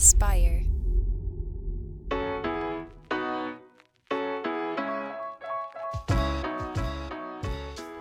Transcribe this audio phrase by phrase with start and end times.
[0.00, 0.64] Spire.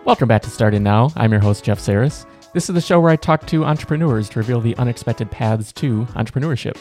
[0.05, 1.11] Welcome back to Starting Now.
[1.17, 2.25] I'm your host, Jeff Saris.
[2.53, 6.05] This is the show where I talk to entrepreneurs to reveal the unexpected paths to
[6.15, 6.77] entrepreneurship.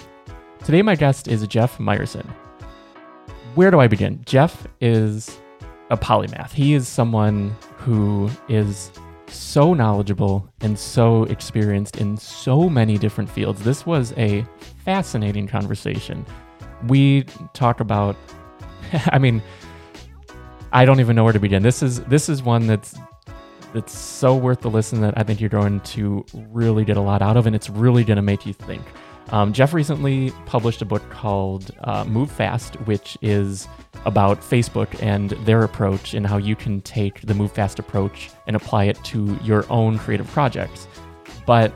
[0.64, 2.26] Today, my guest is Jeff Meyerson.
[3.56, 4.22] Where do I begin?
[4.24, 5.40] Jeff is
[5.90, 6.52] a polymath.
[6.52, 8.92] He is someone who is
[9.30, 13.62] so knowledgeable and so experienced in so many different fields.
[13.62, 14.46] This was a
[14.84, 16.24] fascinating conversation.
[16.86, 18.16] We talk about,
[19.06, 19.42] I mean,
[20.72, 21.62] I don't even know where to begin.
[21.62, 22.94] This is this is one that's
[23.72, 27.22] that's so worth the listen that I think you're going to really get a lot
[27.22, 28.82] out of, and it's really going to make you think.
[29.30, 33.68] Um, Jeff recently published a book called uh, Move Fast, which is
[34.06, 38.56] about Facebook and their approach and how you can take the Move Fast approach and
[38.56, 40.86] apply it to your own creative projects.
[41.46, 41.72] But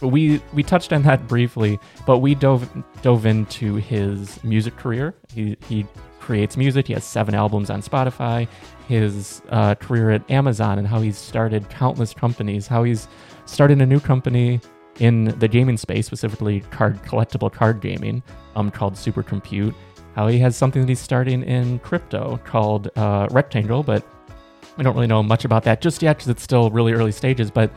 [0.00, 2.68] we we touched on that briefly, but we dove
[3.02, 5.14] dove into his music career.
[5.34, 5.86] He he
[6.20, 6.86] creates music.
[6.86, 8.48] He has seven albums on Spotify.
[8.88, 12.66] His uh, career at Amazon and how he's started countless companies.
[12.66, 13.06] How he's
[13.44, 14.60] started a new company
[14.98, 18.22] in the gaming space, specifically card collectible card gaming,
[18.54, 19.74] um, called Supercompute.
[20.14, 24.06] How he has something that he's starting in crypto called uh, Rectangle, but
[24.76, 27.50] we don't really know much about that just yet because it's still really early stages.
[27.50, 27.70] But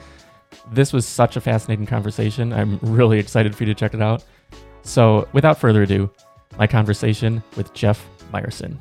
[0.72, 2.53] this was such a fascinating conversation.
[2.53, 4.23] I'm really excited for you to check it out.
[4.84, 6.09] So, without further ado,
[6.58, 8.78] my conversation with Jeff Meyerson.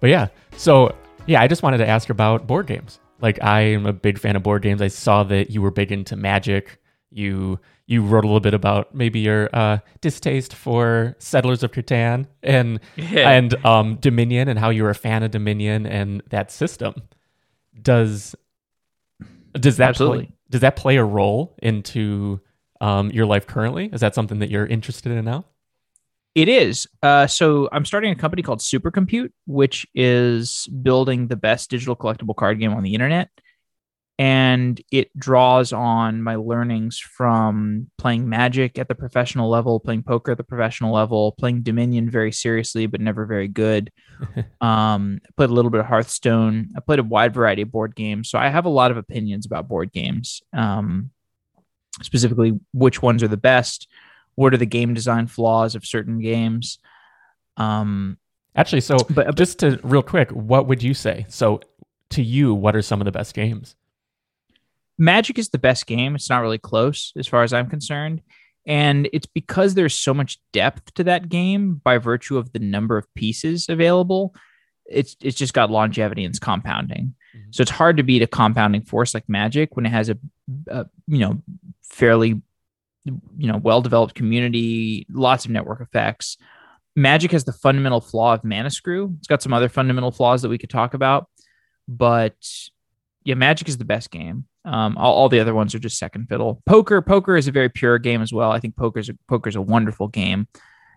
[0.00, 0.94] But yeah, so
[1.26, 3.00] yeah, I just wanted to ask about board games.
[3.20, 4.82] Like I am a big fan of board games.
[4.82, 6.80] I saw that you were big into Magic.
[7.10, 12.26] You you wrote a little bit about maybe your uh, distaste for Settlers of Catan
[12.42, 13.30] and Yeah.
[13.30, 16.94] and um, Dominion and how you were a fan of Dominion and that system.
[17.80, 18.34] Does
[19.52, 20.26] does that Absolutely.
[20.26, 22.40] play, does that play a role into
[22.80, 23.88] um, your life currently?
[23.92, 25.44] Is that something that you're interested in now?
[26.34, 26.86] It is.
[27.02, 32.36] Uh, so I'm starting a company called Supercompute, which is building the best digital collectible
[32.36, 33.30] card game on the internet.
[34.18, 40.32] And it draws on my learnings from playing Magic at the professional level, playing poker
[40.32, 43.92] at the professional level, playing Dominion very seriously, but never very good.
[44.62, 46.70] um, I played a little bit of Hearthstone.
[46.74, 48.30] I played a wide variety of board games.
[48.30, 51.10] So I have a lot of opinions about board games, um,
[52.00, 53.86] specifically which ones are the best,
[54.34, 56.78] what are the game design flaws of certain games.
[57.58, 58.16] Um,
[58.54, 61.26] Actually, so But- but- just to real quick, what would you say?
[61.28, 61.60] So
[62.10, 63.76] to you, what are some of the best games?
[64.98, 66.14] Magic is the best game.
[66.14, 68.22] It's not really close as far as I'm concerned.
[68.66, 72.96] And it's because there's so much depth to that game by virtue of the number
[72.96, 74.34] of pieces available.
[74.86, 77.14] It's it's just got longevity and it's compounding.
[77.36, 77.54] Mhm.
[77.54, 80.18] So it's hard to beat a compounding force like Magic when it has a,
[80.68, 81.42] a you know
[81.82, 82.40] fairly
[83.04, 86.36] you know well developed community, lots of network effects.
[86.96, 89.14] Magic has the fundamental flaw of mana screw.
[89.18, 91.28] It's got some other fundamental flaws that we could talk about,
[91.86, 92.34] but
[93.24, 94.46] yeah, Magic is the best game.
[94.66, 96.60] Um, all, all the other ones are just second fiddle.
[96.66, 98.50] Poker, poker is a very pure game as well.
[98.50, 100.48] I think poker's a, poker's a wonderful game,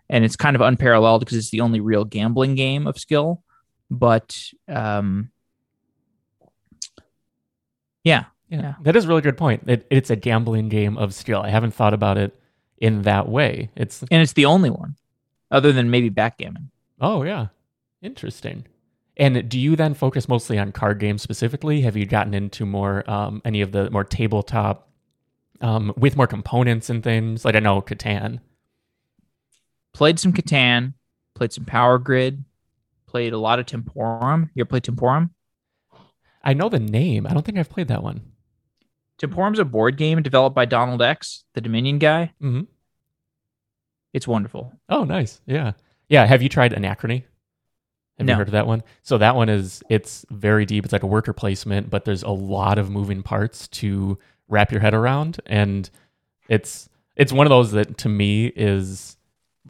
[0.09, 3.44] and it's kind of unparalleled because it's the only real gambling game of skill.
[3.91, 4.35] But
[4.68, 5.30] um,
[8.03, 8.74] yeah, Yeah, Yeah.
[8.81, 9.63] that is a really good point.
[9.68, 11.41] It, it's a gambling game of skill.
[11.41, 12.36] I haven't thought about it
[12.80, 13.69] in that way.
[13.75, 14.96] It's and it's the only one,
[15.51, 16.72] other than maybe backgammon.
[17.01, 17.47] oh yeah,
[18.01, 18.66] interesting.
[19.19, 21.81] And do you then focus mostly on card games specifically?
[21.81, 24.90] Have you gotten into more um, any of the more tabletop
[25.59, 27.44] um, with more components and things?
[27.44, 28.40] Like I know Catan.
[29.94, 30.94] Played some Catan,
[31.35, 32.46] played some Power Grid,
[33.07, 34.50] played a lot of Temporum.
[34.53, 35.31] You ever played Temporum?
[36.41, 37.28] I know the name.
[37.28, 38.22] I don't think I've played that one.
[39.22, 42.31] Temporum's a board game developed by Donald X, the Dominion guy.
[42.40, 42.62] hmm
[44.13, 44.72] It's wonderful.
[44.88, 45.41] Oh, nice.
[45.46, 45.74] Yeah.
[46.07, 46.25] Yeah.
[46.25, 47.25] Have you tried Anachrony?
[48.19, 48.38] Have you No.
[48.38, 48.84] heard of that one?
[49.02, 50.84] So that one is it's very deep.
[50.85, 54.81] It's like a worker placement, but there's a lot of moving parts to wrap your
[54.81, 55.40] head around.
[55.46, 55.90] And
[56.47, 59.16] it's it's one of those that to me is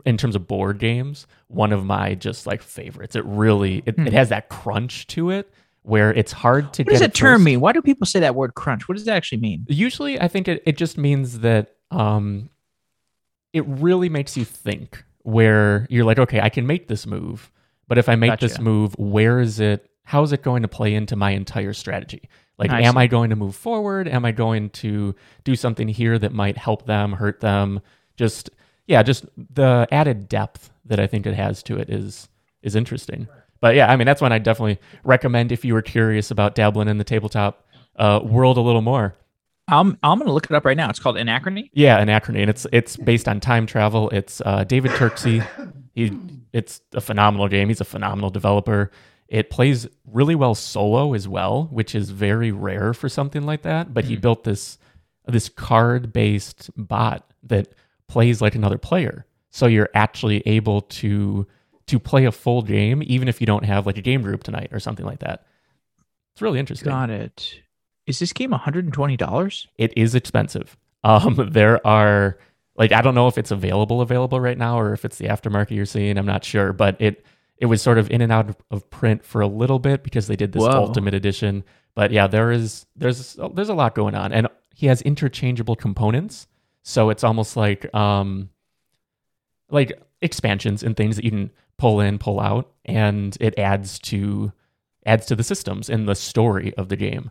[0.06, 3.16] in terms of board games, one of my just like favorites.
[3.16, 4.08] It really it, Hmm.
[4.08, 5.52] it has that crunch to it
[5.84, 7.46] where it's hard to What does that term first.
[7.46, 7.60] mean?
[7.62, 8.88] Why do people say that word crunch?
[8.90, 9.66] What does it actually mean?
[9.70, 12.50] Usually, I think it, it just means that um,
[13.54, 17.52] it really makes you think where you're like, okay, I can make this move,
[17.90, 19.90] but if I make this move, where is it?
[20.04, 22.30] How is it going to play into my entire strategy?
[22.58, 23.00] Like, I am see.
[23.00, 24.08] I going to move forward?
[24.08, 27.82] Am I going to do something here that might help them, hurt them?
[28.16, 28.50] Just
[28.86, 32.30] yeah, just the added depth that I think it has to it is
[32.62, 33.28] is interesting.
[33.62, 36.90] But yeah, I mean that's one I definitely recommend if you were curious about dabbling
[36.90, 37.66] in the tabletop
[37.96, 39.16] uh, world a little more.
[39.68, 40.90] I'm I'm gonna look it up right now.
[40.90, 41.70] It's called Anachrony.
[41.74, 44.10] Yeah, Anachrony, and it's it's based on time travel.
[44.10, 45.46] It's uh, David Turczi.
[46.00, 46.18] He
[46.54, 47.68] it's a phenomenal game.
[47.68, 48.92] He's a phenomenal developer.
[49.28, 53.94] It plays really well solo as well, which is very rare for something like that.
[53.94, 54.22] But he Mhm.
[54.22, 54.78] built this
[55.28, 57.68] this card based bot that
[58.08, 59.26] plays like another player.
[59.52, 61.46] So you're actually able to
[61.88, 64.70] to play a full game even if you don't have like a game group tonight
[64.72, 65.46] or something like that.
[66.34, 66.90] It's really interesting.
[66.90, 67.62] Got it.
[68.08, 69.68] Is this game $120?
[69.78, 70.76] it is expensive.
[71.04, 72.38] Um, there are
[72.80, 75.72] like I don't know if it's available available right now or if it's the aftermarket
[75.72, 76.18] you're seeing.
[76.18, 77.26] I'm not sure, but it
[77.58, 80.38] it was sort of in and out of, print for a little bit because they
[80.38, 80.72] did this Whoa.
[80.72, 81.66] ultimate edition.
[81.94, 86.48] But yeah, there is there's there's a lot going on, and he has interchangeable components,
[86.82, 88.50] so it's almost like um
[89.70, 94.54] like expansions and things that you can pull in, pull out, and it adds to
[95.06, 97.30] adds to the systems and the story of the game.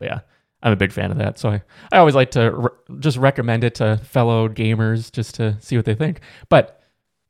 [0.00, 0.20] But yeah,
[0.62, 1.38] I'm a big fan of that.
[1.38, 1.62] So I,
[1.92, 5.86] I always like to re- just recommend it to fellow gamers just to see what
[5.86, 6.20] they think.
[6.48, 6.82] But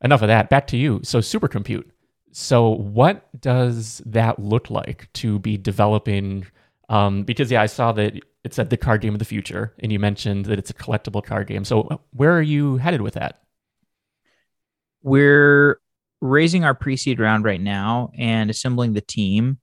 [0.03, 0.49] enough of that.
[0.49, 0.99] Back to you.
[1.03, 1.85] So supercompute.
[2.31, 6.45] So what does that look like to be developing?
[6.89, 9.91] Um, because yeah, I saw that it said the card game of the future, and
[9.91, 11.63] you mentioned that it's a collectible card game.
[11.63, 13.41] So where are you headed with that?
[15.03, 15.79] We're
[16.21, 19.59] raising our pre-seed round right now and assembling the team.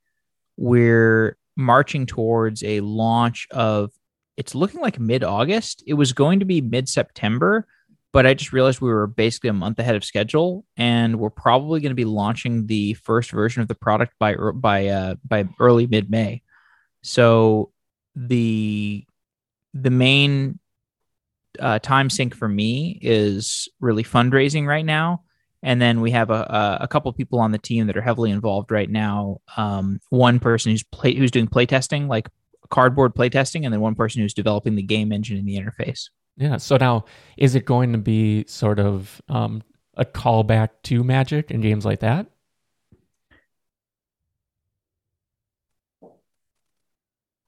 [0.57, 3.91] We're marching towards a launch of
[4.37, 5.83] it's looking like mid-August.
[5.87, 7.67] It was going to be mid-September,
[8.13, 11.81] but I just realized we were basically a month ahead of schedule and we're probably
[11.81, 15.89] going to be launching the first version of the product by by uh, by early
[15.89, 16.43] mid-May.
[17.03, 17.73] So
[18.15, 19.05] the
[19.75, 20.61] the main
[21.59, 25.23] uh, time sink for me is really fundraising right now.
[25.63, 28.31] And then we have a, a, a couple people on the team that are heavily
[28.31, 29.39] involved right now.
[29.57, 32.29] Um, one person who's play, who's doing playtesting, like
[32.71, 36.11] cardboard playtesting, and then one person who's developing the game engine and the interface.
[36.37, 36.59] Yeah.
[36.59, 37.05] So now,
[37.37, 39.63] is it going to be sort of um,
[39.97, 42.27] a callback to Magic and games like that?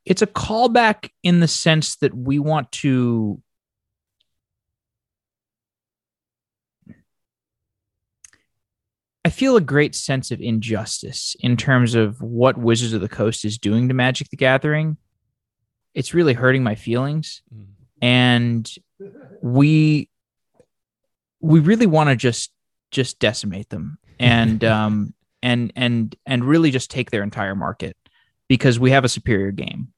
[0.05, 3.41] It's a callback in the sense that we want to
[9.25, 13.45] I feel a great sense of injustice in terms of what Wizards of the Coast
[13.45, 14.97] is doing to Magic the Gathering.
[15.95, 17.43] It's really hurting my feelings.
[18.01, 18.73] And
[19.43, 20.09] we
[21.41, 22.53] we really want to just
[22.91, 27.97] just decimate them and um and and and really just take their entire market
[28.49, 29.93] because we have a superior game.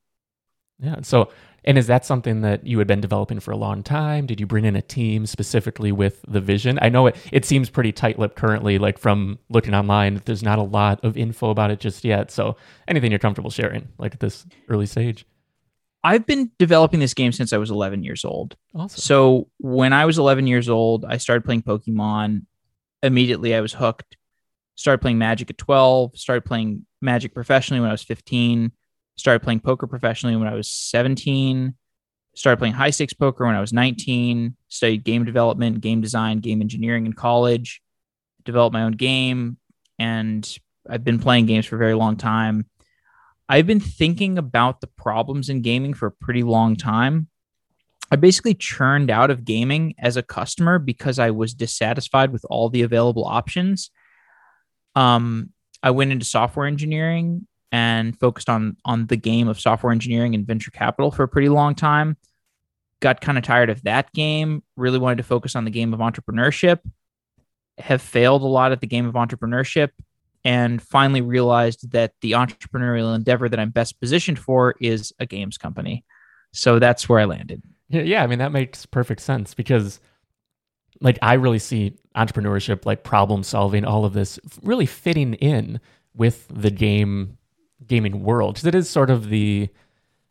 [0.79, 0.97] Yeah.
[1.03, 1.31] So,
[1.65, 4.27] and is that something that you had been developing for a long time?
[4.27, 6.79] Did you bring in a team specifically with the vision?
[6.83, 10.59] I know it, it seems pretty tight lipped currently, like from looking online, there's not
[10.59, 12.31] a lot of info about it just yet.
[12.31, 12.57] So,
[12.89, 15.25] anything you're comfortable sharing, like at this early stage?
[16.05, 18.57] I've been developing this game since I was 11 years old.
[18.75, 19.01] Awesome.
[19.01, 22.47] So when I was 11 years old, I started playing Pokemon.
[23.03, 24.17] Immediately, I was hooked.
[24.75, 26.19] Started playing Magic at 12.
[26.19, 28.73] Started playing Magic professionally when I was 15.
[29.17, 31.75] Started playing poker professionally when I was 17.
[32.35, 34.57] Started playing high stakes poker when I was 19.
[34.69, 37.83] Studied game development, game design, game engineering in college.
[38.45, 39.59] Developed my own game,
[39.99, 42.67] and I've been playing games for a very long time.
[43.49, 47.29] I've been thinking about the problems in gaming for a pretty long time.
[48.11, 52.69] I basically churned out of gaming as a customer because I was dissatisfied with all
[52.69, 53.91] the available options.
[54.95, 55.51] Um,
[55.83, 60.47] I went into software engineering and focused on on the game of software engineering and
[60.47, 62.17] venture capital for a pretty long time.
[63.01, 64.63] Got kind of tired of that game.
[64.77, 66.81] Really wanted to focus on the game of entrepreneurship.
[67.79, 69.89] Have failed a lot at the game of entrepreneurship
[70.45, 75.57] and finally realized that the entrepreneurial endeavor that I'm best positioned for is a games
[75.57, 76.05] company.
[76.53, 77.63] So that's where I landed.
[77.89, 79.99] Yeah, I mean that makes perfect sense because
[81.01, 85.81] like I really see entrepreneurship like problem solving all of this really fitting in
[86.15, 87.39] with the game
[87.87, 89.69] gaming world because it is sort of the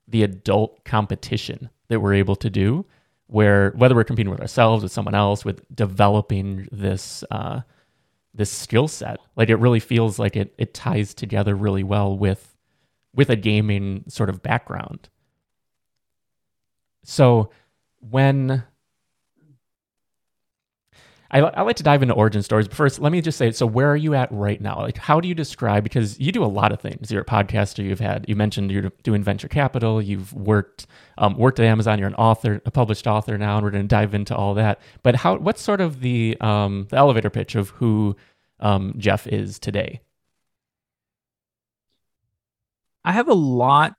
[0.07, 2.85] the adult competition that we're able to do
[3.27, 7.61] where whether we're competing with ourselves with someone else with developing this uh
[8.33, 12.51] this skill set like it really feels like it it ties together really well with
[13.13, 15.09] with a gaming sort of background.
[17.03, 17.49] So
[17.99, 18.63] when
[21.33, 23.65] I, I like to dive into origin stories, but first, let me just say, so
[23.65, 24.79] where are you at right now?
[24.79, 25.81] Like, how do you describe?
[25.81, 27.09] Because you do a lot of things.
[27.09, 27.81] You're a podcaster.
[27.83, 30.01] You've had, you mentioned you're doing venture capital.
[30.01, 31.99] You've worked, um, worked at Amazon.
[31.99, 34.81] You're an author, a published author now, and we're going to dive into all that.
[35.03, 35.37] But how?
[35.37, 38.17] What's sort of the um, the elevator pitch of who
[38.59, 40.01] um, Jeff is today?
[43.05, 43.93] I have a lot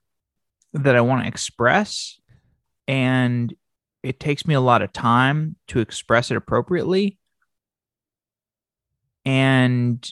[0.73, 2.19] that I want to express,
[2.87, 3.53] and
[4.03, 7.17] it takes me a lot of time to express it appropriately.
[9.25, 10.07] And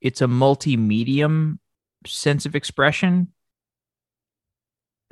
[0.00, 1.60] it's a multi-medium
[2.06, 3.28] sense of expression.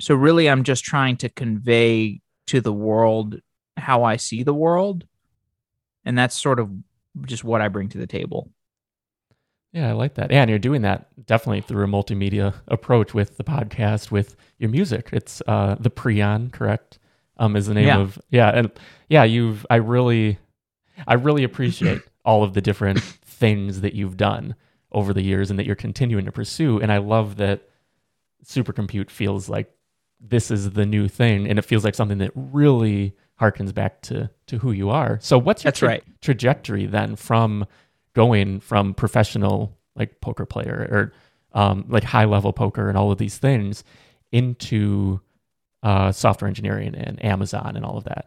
[0.00, 3.40] So really I'm just trying to convey to the world
[3.76, 5.04] how I see the world.
[6.04, 6.71] And that's sort of
[7.26, 8.50] just what I bring to the table.
[9.73, 10.30] Yeah, I like that.
[10.30, 15.09] And you're doing that definitely through a multimedia approach with the podcast, with your music.
[15.12, 16.99] It's uh, the Prion, correct?
[17.38, 17.99] Um, is the name Yeah.
[17.99, 18.71] of yeah, and
[19.09, 20.38] yeah, you've I really,
[21.06, 22.99] I really appreciate all of the different
[23.42, 24.54] things that you've done
[24.92, 26.78] over the years and that you're continuing to pursue.
[26.78, 27.68] And I love that
[28.44, 29.68] Supercompute feels like
[30.20, 34.30] this is the new thing, and it feels like something that really harkens back to
[34.46, 35.18] to who you are.
[35.20, 36.04] So, what's your That's right.
[36.20, 37.66] trajectory then from
[38.14, 41.12] going from professional like poker player or
[41.61, 43.82] um, like high level poker and all of these things
[44.30, 45.20] into
[45.82, 48.26] uh, software engineering and Amazon and all of that?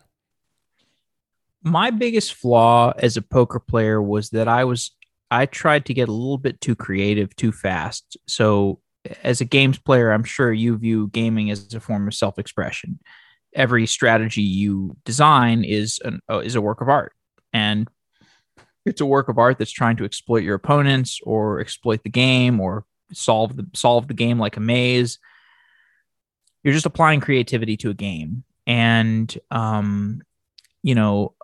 [1.65, 4.91] my biggest flaw as a poker player was that I was
[5.31, 8.17] I tried to get a little bit too creative too fast.
[8.27, 8.79] So
[9.23, 12.99] as a games player, I'm sure you view gaming as a form of self-expression.
[13.53, 17.13] Every strategy you design is an uh, is a work of art,
[17.53, 17.87] and
[18.85, 22.59] it's a work of art that's trying to exploit your opponents or exploit the game
[22.59, 25.19] or solve the solve the game like a maze.
[26.63, 30.21] You're just applying creativity to a game, and um,
[30.83, 31.34] you know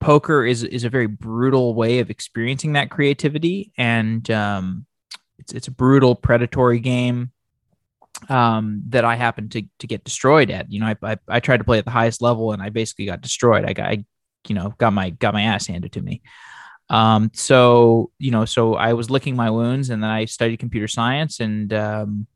[0.00, 4.86] poker is is a very brutal way of experiencing that creativity and um,
[5.38, 7.32] it's it's a brutal predatory game
[8.28, 10.70] um, that I happened to to get destroyed at.
[10.70, 13.06] You know, I, I I tried to play at the highest level and I basically
[13.06, 13.64] got destroyed.
[13.64, 14.04] I got I,
[14.46, 16.22] you know got my got my ass handed to me.
[16.90, 20.88] Um, so you know, so I was licking my wounds, and then I studied computer
[20.88, 22.26] science and um,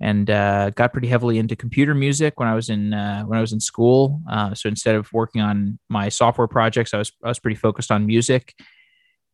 [0.00, 3.40] and uh, got pretty heavily into computer music when I was in uh, when I
[3.40, 4.22] was in school.
[4.30, 7.90] Uh, so instead of working on my software projects, I was I was pretty focused
[7.90, 8.54] on music,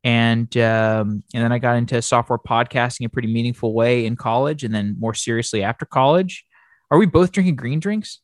[0.04, 4.16] and um, and then I got into software podcasting in a pretty meaningful way in
[4.16, 6.44] college, and then more seriously after college.
[6.90, 8.20] Are we both drinking green drinks?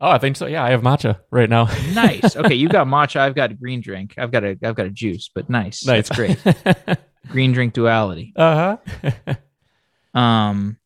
[0.00, 0.46] Oh, I think so.
[0.46, 1.68] Yeah, I have matcha right now.
[1.94, 2.34] Nice.
[2.36, 3.20] Okay, you got matcha.
[3.20, 4.14] I've got a green drink.
[4.18, 5.86] I've got a I've got a juice, but nice.
[5.86, 6.08] nice.
[6.08, 6.98] That's great.
[7.28, 8.32] Green drink duality.
[8.34, 9.34] uh huh.
[10.20, 10.76] Um,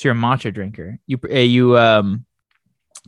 [0.00, 0.98] so you're a matcha drinker.
[1.06, 2.24] You uh, you um,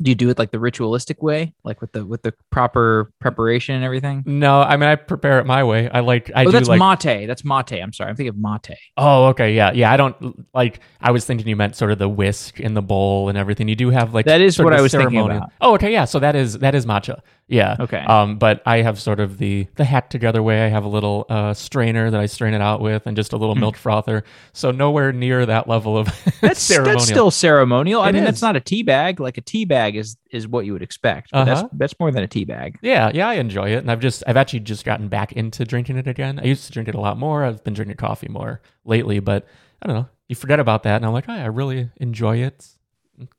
[0.01, 3.75] do you do it like the ritualistic way, like with the with the proper preparation
[3.75, 4.23] and everything?
[4.27, 5.89] no, I mean I prepare it my way.
[5.89, 7.27] I like I oh, do that's like mate.
[7.27, 7.81] That's mate.
[7.81, 8.11] I'm sorry.
[8.11, 8.77] I'm thinking of mate.
[8.99, 9.91] Oh, okay, yeah, yeah.
[9.91, 10.81] I don't like.
[11.01, 13.69] I was thinking you meant sort of the whisk in the bowl and everything.
[13.69, 15.51] You do have like That is what I was thinking about.
[15.63, 16.05] Oh, okay, yeah.
[16.05, 17.21] So that is that is matcha.
[17.49, 17.77] Yeah.
[17.81, 17.99] Okay.
[17.99, 20.65] Um, but I have sort of the the hack together way.
[20.65, 23.37] I have a little uh, strainer that I strain it out with, and just a
[23.37, 23.61] little Hmm.
[23.61, 24.25] milk frother.
[24.55, 26.07] So nowhere near that level of
[26.41, 26.99] That's ceremonial.
[27.01, 28.01] that's still ceremonial.
[28.01, 28.27] I mean, is.
[28.29, 29.21] that's not a tea bag.
[29.21, 31.31] Like a tea bag is is what you would expect.
[31.33, 31.55] But Uh-huh.
[31.63, 32.79] that's that's more than a tea bag.
[32.81, 35.99] Yeah, yeah, I enjoy it, and I've just I've actually just gotten back into drinking
[35.99, 36.39] it again.
[36.41, 37.45] I used to drink it a lot more.
[37.45, 39.47] I've been drinking coffee more lately, but
[39.83, 40.09] I don't know.
[40.29, 42.67] You forget about that, and I'm like, oh, I really enjoy it.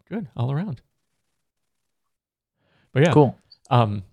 [0.08, 0.82] Good all around.
[2.92, 3.36] But yeah, Cool.
[3.70, 4.04] Um,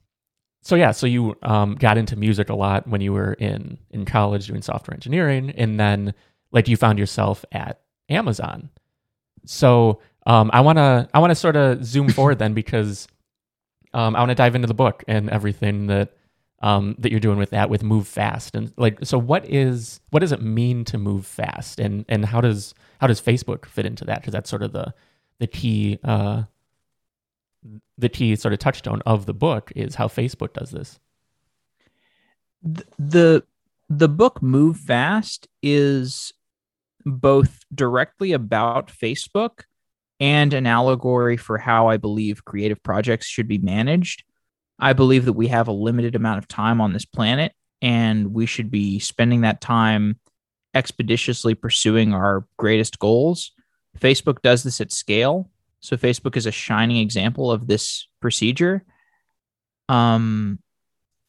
[0.62, 4.04] so yeah, so you um got into music a lot when you were in in
[4.04, 6.14] college doing software engineering, and then
[6.52, 8.70] like you found yourself at Amazon.
[9.46, 13.08] So um, I wanna I wanna sort of zoom forward then because
[13.94, 16.16] um, I want to dive into the book and everything that
[16.62, 18.54] um, that you're doing with that with move fast.
[18.54, 21.80] And like so what is what does it mean to move fast?
[21.80, 24.20] And and how does how does Facebook fit into that?
[24.20, 24.94] Because that's sort of the
[25.38, 26.44] the key uh,
[27.98, 30.98] the key sort of touchstone of the book is how Facebook does this.
[32.98, 33.44] The
[33.88, 36.32] the book Move Fast is
[37.04, 39.64] both directly about Facebook
[40.20, 44.22] and an allegory for how I believe creative projects should be managed.
[44.78, 47.52] I believe that we have a limited amount of time on this planet
[47.82, 50.18] and we should be spending that time
[50.74, 53.52] expeditiously pursuing our greatest goals.
[53.98, 55.50] Facebook does this at scale.
[55.80, 58.84] So Facebook is a shining example of this procedure.
[59.88, 60.60] Um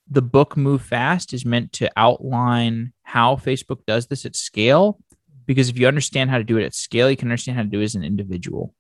[0.10, 5.00] the book Move Fast is meant to outline how Facebook does this at scale.
[5.46, 7.70] Because if you understand how to do it at scale, you can understand how to
[7.70, 8.76] do it as an individual.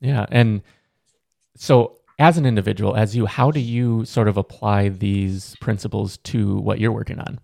[0.00, 0.62] Yeah, and
[1.56, 6.56] so as an individual, as you, how do you sort of apply these principles to
[6.56, 7.40] what you're working on?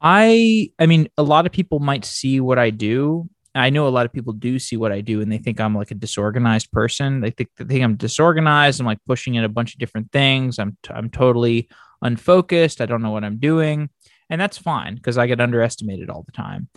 [0.00, 3.28] I I mean, a lot of people might see what I do.
[3.54, 5.74] I know a lot of people do see what I do and they think I'm
[5.74, 7.20] like a disorganized person.
[7.20, 8.80] They think they think I'm disorganized.
[8.80, 10.58] I'm like pushing in a bunch of different things.
[10.58, 11.68] I'm t- I'm totally
[12.02, 12.80] unfocused.
[12.80, 13.90] I don't know what I'm doing.
[14.30, 16.68] And that's fine because I get underestimated all the time.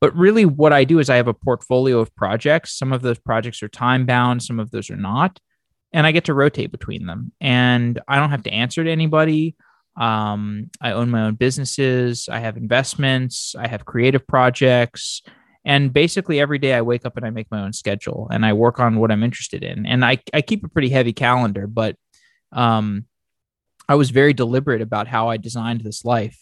[0.00, 2.76] But really, what I do is I have a portfolio of projects.
[2.78, 5.38] Some of those projects are time bound, some of those are not.
[5.92, 7.32] And I get to rotate between them.
[7.40, 9.56] And I don't have to answer to anybody.
[9.98, 12.28] Um, I own my own businesses.
[12.30, 13.54] I have investments.
[13.58, 15.22] I have creative projects.
[15.66, 18.52] And basically, every day I wake up and I make my own schedule and I
[18.52, 19.84] work on what I'm interested in.
[19.84, 21.96] And I, I keep a pretty heavy calendar, but
[22.52, 23.06] um,
[23.88, 26.38] I was very deliberate about how I designed this life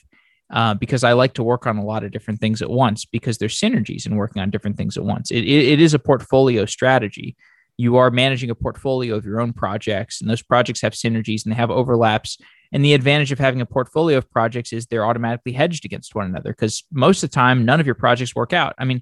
[0.53, 3.39] uh, because I like to work on a lot of different things at once because
[3.39, 5.31] there's synergies in working on different things at once.
[5.31, 7.35] It, it, it is a portfolio strategy.
[7.79, 11.53] You are managing a portfolio of your own projects, and those projects have synergies and
[11.53, 12.39] they have overlaps.
[12.75, 16.27] And the advantage of having a portfolio of projects is they're automatically hedged against one
[16.27, 18.75] another because most of the time, none of your projects work out.
[18.77, 19.01] I mean,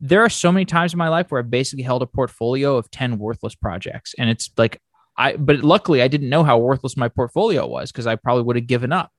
[0.00, 2.90] there are so many times in my life where I've basically held a portfolio of
[2.90, 4.14] 10 worthless projects.
[4.18, 4.80] And it's like,
[5.16, 8.56] I, but luckily I didn't know how worthless my portfolio was because I probably would
[8.56, 9.12] have given up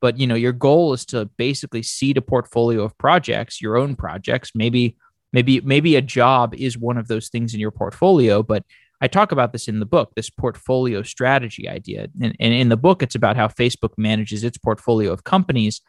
[0.00, 3.96] but you know your goal is to basically seed a portfolio of projects your own
[3.96, 4.96] projects maybe
[5.32, 8.64] maybe maybe a job is one of those things in your portfolio but
[9.00, 12.76] i talk about this in the book this portfolio strategy idea and, and in the
[12.76, 15.80] book it's about how facebook manages its portfolio of companies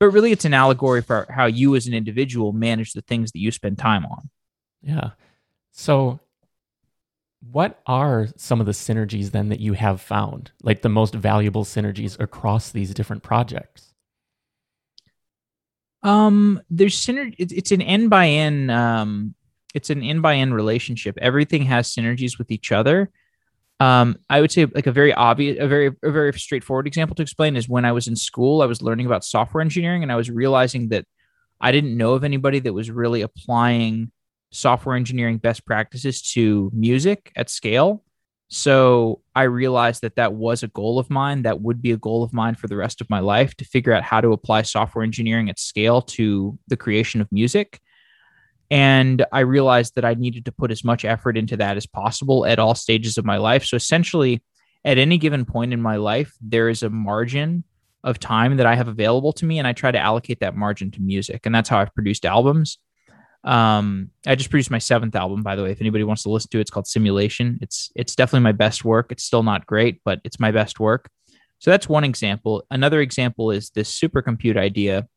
[0.00, 3.40] but really it's an allegory for how you as an individual manage the things that
[3.40, 4.30] you spend time on
[4.82, 5.10] yeah
[5.72, 6.20] so
[7.40, 11.64] what are some of the synergies then that you have found, like the most valuable
[11.64, 13.94] synergies across these different projects?
[16.02, 17.34] Um, there's synergy.
[17.38, 18.70] It's an N by N.
[18.70, 19.34] Um,
[19.74, 21.18] it's an N by N relationship.
[21.20, 23.10] Everything has synergies with each other.
[23.80, 27.22] Um, I would say like a very obvious, a very, a very straightforward example to
[27.22, 30.16] explain is when I was in school, I was learning about software engineering, and I
[30.16, 31.04] was realizing that
[31.60, 34.10] I didn't know of anybody that was really applying
[34.50, 38.02] software engineering best practices to music at scale.
[38.48, 41.42] So I realized that that was a goal of mine.
[41.42, 43.92] That would be a goal of mine for the rest of my life to figure
[43.92, 47.80] out how to apply software engineering at scale to the creation of music.
[48.70, 52.44] And I realized that I needed to put as much effort into that as possible
[52.44, 53.64] at all stages of my life.
[53.64, 54.42] So essentially,
[54.84, 57.64] at any given point in my life, there is a margin
[58.04, 60.90] of time that I have available to me, and I try to allocate that margin
[60.92, 61.46] to music.
[61.46, 62.78] And that's how I've produced albums.
[63.44, 65.70] Um, I just produced my seventh album, by the way.
[65.70, 67.58] If anybody wants to listen to it, it's called Simulation.
[67.62, 69.10] It's it's definitely my best work.
[69.10, 71.08] It's still not great, but it's my best work.
[71.58, 72.64] So that's one example.
[72.70, 75.08] Another example is this supercompute idea.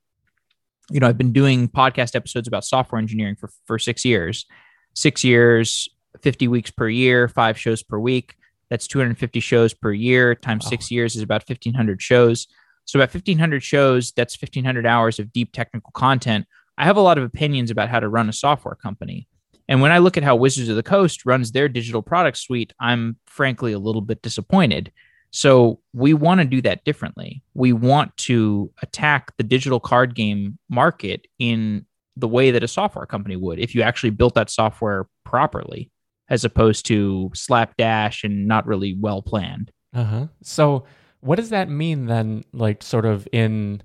[0.90, 4.46] You know, I've been doing podcast episodes about software engineering for for six years.
[4.94, 5.88] Six years,
[6.22, 8.36] 50 weeks per year, five shows per week.
[8.70, 10.70] That's 250 shows per year times wow.
[10.70, 12.48] six years is about 1,500 shows.
[12.86, 16.46] So about 1,500 shows, that's 1,500 hours of deep technical content
[16.82, 19.28] I have a lot of opinions about how to run a software company.
[19.68, 22.74] And when I look at how Wizards of the Coast runs their digital product suite,
[22.80, 24.92] I'm frankly a little bit disappointed.
[25.32, 27.42] So we want to do that differently.
[27.54, 31.86] We want to attack the digital card game market in
[32.18, 35.90] the way that a software company would if you actually built that software properly,
[36.30, 39.72] as opposed to slapdash and not really well planned.
[39.94, 40.28] Uh huh.
[40.44, 40.86] So
[41.22, 43.82] what does that mean then, like sort of in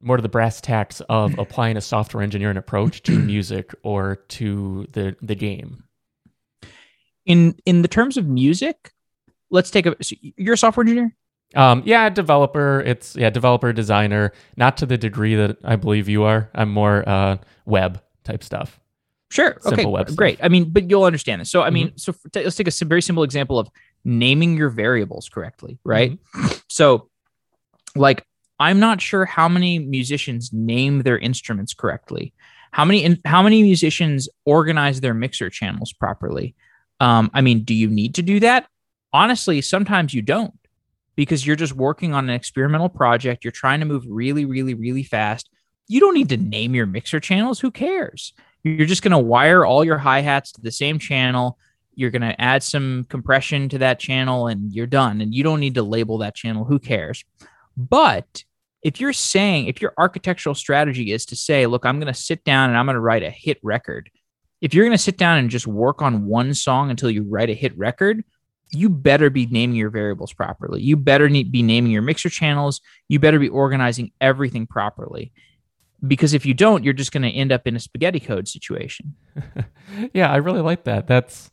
[0.00, 4.86] more to the brass tacks of applying a software engineering approach to music or to
[4.92, 5.82] the the game
[7.26, 8.92] in in the terms of music
[9.50, 11.14] let's take a so you're a software engineer
[11.54, 16.22] um yeah developer it's yeah developer designer not to the degree that i believe you
[16.22, 18.80] are i'm more uh web type stuff
[19.30, 21.96] sure simple okay great i mean but you'll understand this so i mean mm-hmm.
[21.96, 23.68] so t- let's take a very simple example of
[24.04, 26.46] naming your variables correctly right mm-hmm.
[26.68, 27.08] so
[27.94, 28.24] like
[28.58, 32.32] I'm not sure how many musicians name their instruments correctly.
[32.72, 36.54] How many how many musicians organize their mixer channels properly?
[37.00, 38.68] Um, I mean, do you need to do that?
[39.12, 40.58] Honestly, sometimes you don't
[41.16, 43.44] because you're just working on an experimental project.
[43.44, 45.50] You're trying to move really, really, really fast.
[45.88, 47.60] You don't need to name your mixer channels.
[47.60, 48.34] Who cares?
[48.62, 51.58] You're just going to wire all your hi hats to the same channel.
[51.94, 55.20] You're going to add some compression to that channel and you're done.
[55.20, 56.64] And you don't need to label that channel.
[56.64, 57.24] Who cares?
[57.76, 58.44] But
[58.82, 62.44] if you're saying, if your architectural strategy is to say, look, I'm going to sit
[62.44, 64.10] down and I'm going to write a hit record,
[64.60, 67.50] if you're going to sit down and just work on one song until you write
[67.50, 68.24] a hit record,
[68.70, 70.82] you better be naming your variables properly.
[70.82, 72.80] You better need, be naming your mixer channels.
[73.08, 75.32] You better be organizing everything properly.
[76.06, 79.14] Because if you don't, you're just going to end up in a spaghetti code situation.
[80.14, 81.06] yeah, I really like that.
[81.06, 81.50] That's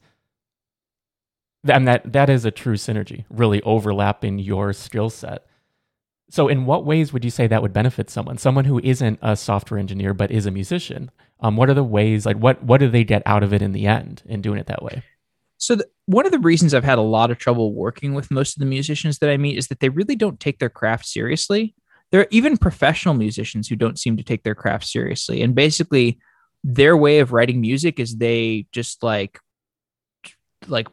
[1.67, 5.45] and that that is a true synergy, really overlapping your skill set.
[6.30, 8.38] So, in what ways would you say that would benefit someone?
[8.38, 11.12] Someone who isn't a software engineer but is a musician.
[11.39, 12.25] Um, what are the ways?
[12.25, 14.67] Like, what what do they get out of it in the end in doing it
[14.67, 15.04] that way?
[15.58, 18.56] So, the, one of the reasons I've had a lot of trouble working with most
[18.56, 21.76] of the musicians that I meet is that they really don't take their craft seriously.
[22.12, 25.41] there are even professional musicians who don't seem to take their craft seriously.
[25.41, 26.20] And basically,
[26.63, 29.39] their way of writing music is they just like
[30.68, 30.88] like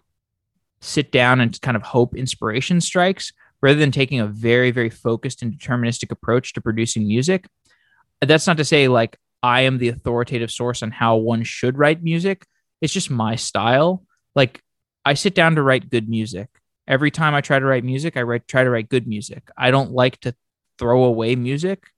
[0.83, 5.41] sit down and kind of hope inspiration strikes rather than taking a very very focused
[5.43, 7.47] and deterministic approach to producing music
[8.21, 12.03] that's not to say like i am the authoritative source on how one should write
[12.03, 12.45] music
[12.83, 14.63] it's just my style like
[15.05, 16.49] i sit down to write good music
[16.87, 19.71] every time i try to write music i write try to write good music i
[19.71, 20.35] don't like to
[20.79, 21.89] throw away music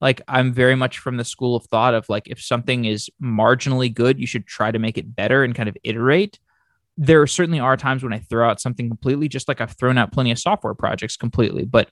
[0.00, 3.92] like i'm very much from the school of thought of like if something is marginally
[3.92, 6.38] good you should try to make it better and kind of iterate
[6.98, 10.12] there certainly are times when I throw out something completely, just like I've thrown out
[10.12, 11.64] plenty of software projects completely.
[11.64, 11.90] But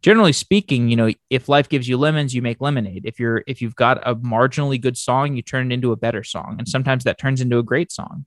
[0.00, 3.02] generally speaking, you know, if life gives you lemons, you make lemonade.
[3.04, 6.24] If you're if you've got a marginally good song, you turn it into a better
[6.24, 8.24] song, and sometimes that turns into a great song.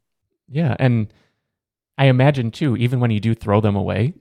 [0.49, 1.13] Yeah, and
[1.97, 4.13] I imagine too, even when you do throw them away,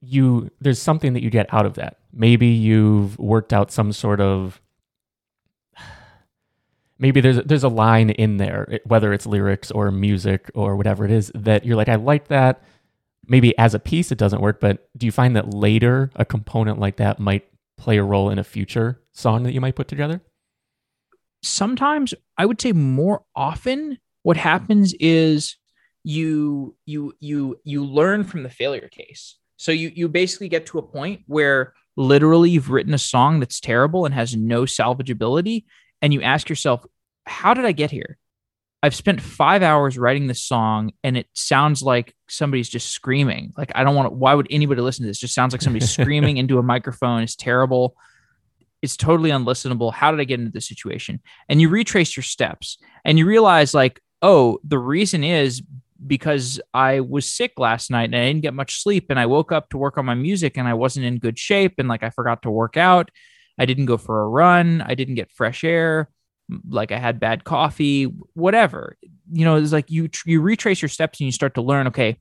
[0.00, 1.98] you there's something that you get out of that.
[2.12, 4.60] Maybe you've worked out some sort of
[6.98, 11.10] maybe there's there's a line in there, whether it's lyrics or music or whatever it
[11.10, 12.62] is, that you're like, I like that.
[13.26, 16.78] Maybe as a piece it doesn't work, but do you find that later a component
[16.78, 17.44] like that might
[17.76, 20.22] play a role in a future song that you might put together?
[21.42, 25.56] Sometimes I would say more often what happens is
[26.04, 29.38] you you you you learn from the failure case.
[29.56, 33.58] So you you basically get to a point where literally you've written a song that's
[33.58, 35.64] terrible and has no salvageability
[36.02, 36.84] and you ask yourself,
[37.24, 38.18] how did I get here?
[38.82, 43.54] I've spent five hours writing this song and it sounds like somebody's just screaming.
[43.56, 45.16] Like, I don't want to, why would anybody listen to this?
[45.16, 47.22] It just sounds like somebody's screaming into a microphone.
[47.22, 47.96] It's terrible.
[48.82, 49.90] It's totally unlistenable.
[49.90, 51.22] How did I get into this situation?
[51.48, 55.62] And you retrace your steps and you realize, like, oh, the reason is
[56.06, 59.06] because I was sick last night and I didn't get much sleep.
[59.10, 61.74] And I woke up to work on my music and I wasn't in good shape.
[61.78, 63.10] And like, I forgot to work out
[63.58, 64.82] I didn't go for a run.
[64.86, 66.08] I didn't get fresh air.
[66.70, 68.04] Like I had bad coffee,
[68.34, 68.96] whatever.
[69.30, 71.88] You know, it's like you you retrace your steps and you start to learn.
[71.88, 72.16] Okay,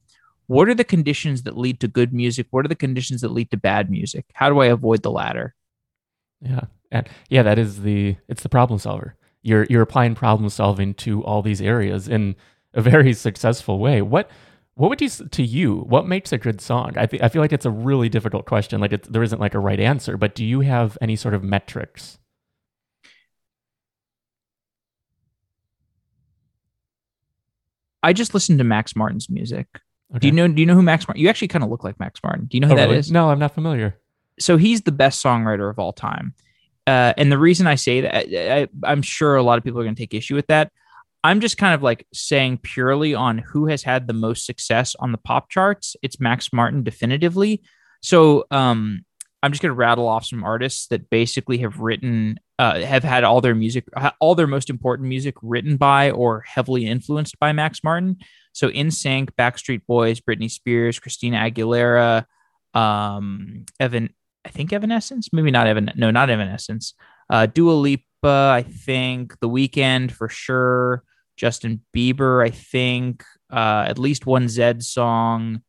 [0.47, 2.47] what are the conditions that lead to good music?
[2.49, 4.25] What are the conditions that lead to bad music?
[4.33, 5.55] How do I avoid the latter?
[6.41, 9.15] Yeah, and yeah, that is the it's the problem solver.
[9.47, 12.35] You're you're applying problem solving to all these areas in
[12.73, 14.01] a very successful way.
[14.01, 14.29] What
[14.75, 15.77] what would you to you?
[15.87, 16.93] What makes a good song?
[16.97, 18.81] I th- I feel like it's a really difficult question.
[18.81, 22.19] Like there isn't like a right answer, but do you have any sort of metrics?
[28.03, 29.67] I just listen to Max Martin's music.
[30.11, 30.19] Okay.
[30.19, 30.47] Do you know?
[30.49, 31.21] Do you know who Max Martin?
[31.21, 32.47] You actually kind of look like Max Martin.
[32.47, 32.99] Do you know oh, who oh, that really?
[32.99, 33.11] is?
[33.11, 33.97] No, I'm not familiar.
[34.39, 36.35] So he's the best songwriter of all time,
[36.87, 39.83] uh, and the reason I say that, I, I'm sure a lot of people are
[39.83, 40.71] going to take issue with that.
[41.23, 45.11] I'm just kind of like saying purely on who has had the most success on
[45.11, 45.97] the pop charts.
[46.01, 47.61] It's Max Martin definitively.
[48.01, 49.03] So um,
[49.43, 53.25] I'm just going to rattle off some artists that basically have written, uh, have had
[53.25, 53.83] all their music,
[54.21, 58.17] all their most important music written by or heavily influenced by Max Martin.
[58.53, 62.25] So NSYNC, Backstreet Boys, Britney Spears, Christina Aguilera,
[62.73, 64.13] um, Evan,
[64.47, 66.93] I think Evanescence, maybe not Evan, no, not Evanescence.
[67.29, 71.03] Uh, Dua Lipa, I think The Weeknd for sure.
[71.35, 75.61] Justin Bieber, I think, uh, at least one Zedd song.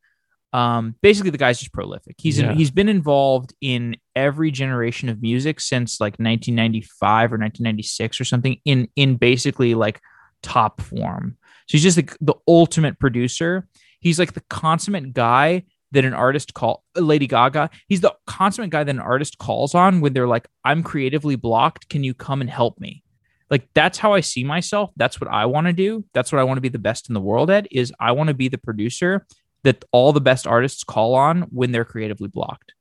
[0.52, 2.14] Um, basically, the guy's just prolific.
[2.18, 2.52] He's yeah.
[2.52, 8.24] in, he's been involved in every generation of music since like 1995 or 1996 or
[8.24, 8.60] something.
[8.64, 10.00] In in basically like
[10.42, 11.36] top form.
[11.66, 13.68] So he's just like the ultimate producer.
[14.00, 17.70] He's like the consummate guy that an artist call Lady Gaga.
[17.86, 21.88] He's the consummate guy that an artist calls on when they're like, "I'm creatively blocked.
[21.88, 23.02] Can you come and help me?"
[23.50, 24.90] like that's how I see myself.
[24.96, 26.04] That's what I want to do.
[26.12, 28.28] That's what I want to be the best in the world at is I want
[28.28, 29.26] to be the producer
[29.64, 32.74] that all the best artists call on when they're creatively blocked.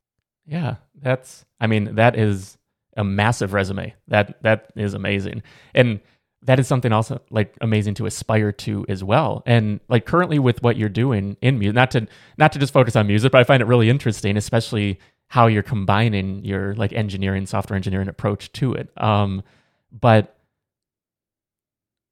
[0.46, 2.58] Yeah, that's I mean that is
[2.96, 3.93] a massive resume.
[4.08, 5.43] That that is amazing.
[5.74, 6.00] And
[6.43, 9.43] that is something also like amazing to aspire to as well.
[9.45, 12.95] And like currently with what you're doing in music, not to not to just focus
[12.95, 17.45] on music, but I find it really interesting, especially how you're combining your like engineering,
[17.45, 18.89] software engineering approach to it.
[18.97, 19.43] Um,
[19.91, 20.38] but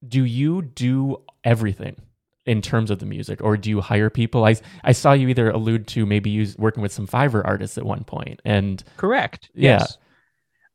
[0.06, 1.96] do you do everything
[2.44, 5.50] in terms of the music or do you hire people i i saw you either
[5.50, 9.78] allude to maybe you working with some fiverr artists at one point and correct yeah
[9.80, 9.98] yes.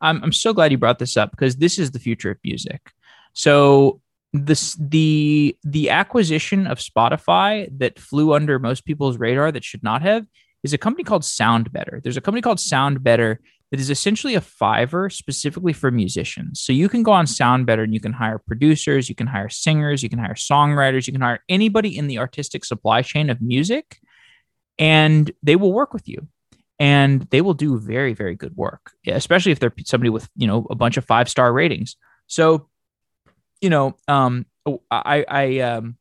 [0.03, 2.91] I'm, I'm so glad you brought this up because this is the future of music
[3.33, 4.01] so
[4.33, 10.01] this the the acquisition of spotify that flew under most people's radar that should not
[10.01, 10.25] have
[10.63, 12.03] is a company called SoundBetter.
[12.03, 13.37] There's a company called SoundBetter
[13.71, 16.61] that is essentially a Fiverr specifically for musicians.
[16.61, 20.03] So you can go on SoundBetter and you can hire producers, you can hire singers,
[20.03, 23.97] you can hire songwriters, you can hire anybody in the artistic supply chain of music,
[24.77, 26.27] and they will work with you.
[26.79, 30.65] and they will do very very good work, especially if they're somebody with you know
[30.71, 31.95] a bunch of five star ratings.
[32.25, 32.69] So,
[33.62, 35.97] you know, um, oh, I I um,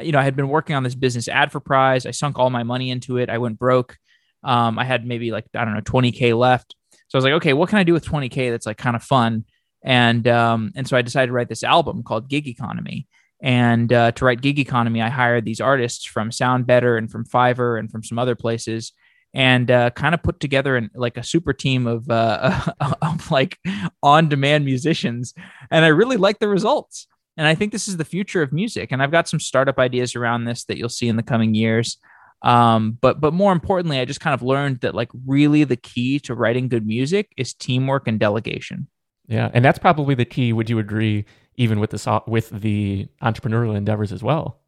[0.00, 2.06] you know I had been working on this business ad for prize.
[2.06, 3.30] I sunk all my money into it.
[3.30, 3.96] I went broke.
[4.44, 6.74] Um, I had maybe like I don't know 20k left.
[7.08, 9.02] So I was like, okay, what can I do with 20k that's like kind of
[9.02, 9.44] fun?
[9.82, 13.06] And um, and so I decided to write this album called Gig Economy.
[13.40, 17.78] And uh, to write Gig Economy, I hired these artists from SoundBetter and from Fiverr
[17.78, 18.92] and from some other places,
[19.34, 22.60] and uh, kind of put together an, like a super team of, uh,
[23.02, 23.58] of like
[24.02, 25.34] on-demand musicians.
[25.70, 27.06] And I really like the results.
[27.36, 28.90] And I think this is the future of music.
[28.90, 31.98] And I've got some startup ideas around this that you'll see in the coming years.
[32.42, 36.20] Um, but but more importantly, I just kind of learned that like really the key
[36.20, 38.88] to writing good music is teamwork and delegation.
[39.26, 40.52] Yeah, and that's probably the key.
[40.52, 41.24] Would you agree?
[41.56, 44.60] Even with the with the entrepreneurial endeavors as well.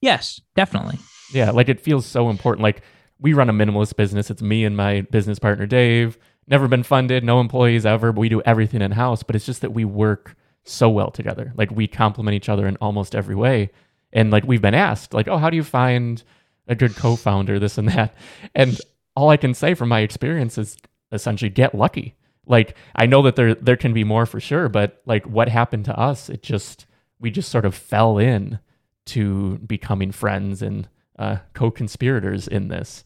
[0.00, 0.98] Yes, definitely.
[1.32, 2.62] Yeah, like it feels so important.
[2.62, 2.82] Like
[3.18, 4.30] we run a minimalist business.
[4.30, 6.18] It's me and my business partner Dave.
[6.48, 9.22] Never been funded, no employees ever, but we do everything in house.
[9.22, 11.52] But it's just that we work so well together.
[11.56, 13.70] Like we complement each other in almost every way.
[14.12, 16.22] And like we've been asked, like, oh, how do you find
[16.68, 18.14] a good co-founder, this and that?
[18.54, 18.78] And
[19.14, 20.76] all I can say from my experience is
[21.10, 22.14] essentially get lucky.
[22.46, 25.84] Like I know that there there can be more for sure, but like what happened
[25.86, 26.86] to us, it just
[27.18, 28.60] we just sort of fell in
[29.06, 33.04] to becoming friends and uh, co-conspirators in this.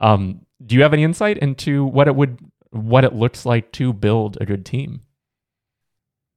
[0.00, 2.38] Um, do you have any insight into what it would
[2.70, 5.00] what it looks like to build a good team?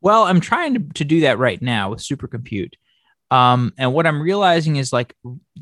[0.02, 2.74] Well, I'm trying to, to do that right now with Supercompute.
[3.32, 5.16] Um, and what I'm realizing is like,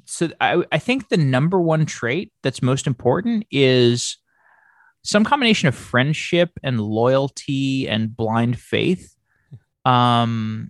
[0.05, 4.17] so I, I think the number one trait that's most important is
[5.03, 9.15] some combination of friendship and loyalty and blind faith.
[9.85, 10.69] Um,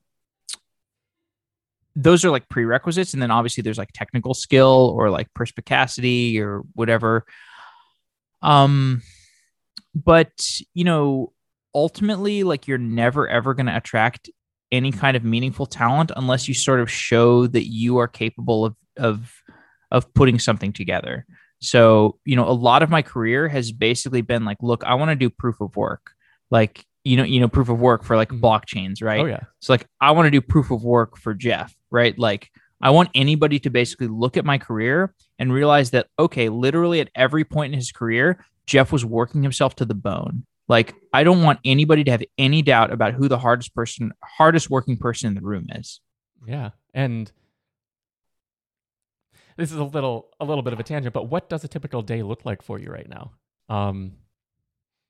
[1.98, 3.14] those are like prerequisites.
[3.14, 7.26] And then obviously there's like technical skill or like perspicacity or whatever.
[8.44, 9.02] Um,
[9.96, 10.32] but
[10.76, 11.34] you know,
[11.74, 14.30] ultimately, like you're never ever going to attract
[14.72, 18.76] any kind of meaningful talent unless you sort of show that you are capable of
[18.96, 19.34] of
[19.92, 21.26] of putting something together.
[21.60, 25.10] So, you know, a lot of my career has basically been like, look, I want
[25.10, 26.12] to do proof of work.
[26.52, 28.44] Like, you know, you know, proof of work for like mm-hmm.
[28.44, 29.22] blockchains, right?
[29.22, 29.40] Oh yeah.
[29.60, 32.18] So like I want to do proof of work for Jeff, right?
[32.20, 32.50] Like
[32.82, 37.10] I want anybody to basically look at my career and realize that okay, literally at
[37.16, 40.46] every point in his career, Jeff was working himself to the bone.
[40.68, 44.70] Like I don't want anybody to have any doubt about who the hardest person, hardest
[44.70, 46.02] working person in the room is.
[46.46, 46.72] Yeah.
[46.94, 47.32] And
[49.56, 52.02] this is a little a little bit of a tangent, but what does a typical
[52.02, 53.32] day look like for you right now?
[53.70, 54.14] Um,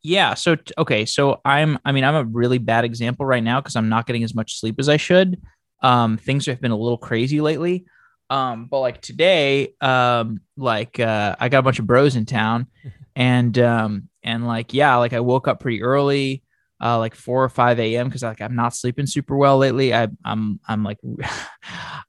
[0.08, 0.34] yeah.
[0.34, 1.06] So okay.
[1.06, 1.78] So I'm.
[1.84, 4.60] I mean, I'm a really bad example right now because I'm not getting as much
[4.60, 5.42] sleep as I should.
[5.84, 7.86] Um, things have been a little crazy lately.
[8.30, 12.68] Um, but like today, um, like uh, I got a bunch of bros in town,
[13.16, 16.44] and um, and like yeah, like I woke up pretty early
[16.82, 18.08] uh, like 4 or 5 a.m.
[18.08, 19.94] because like I'm not sleeping super well lately.
[19.94, 21.00] I, I'm I'm like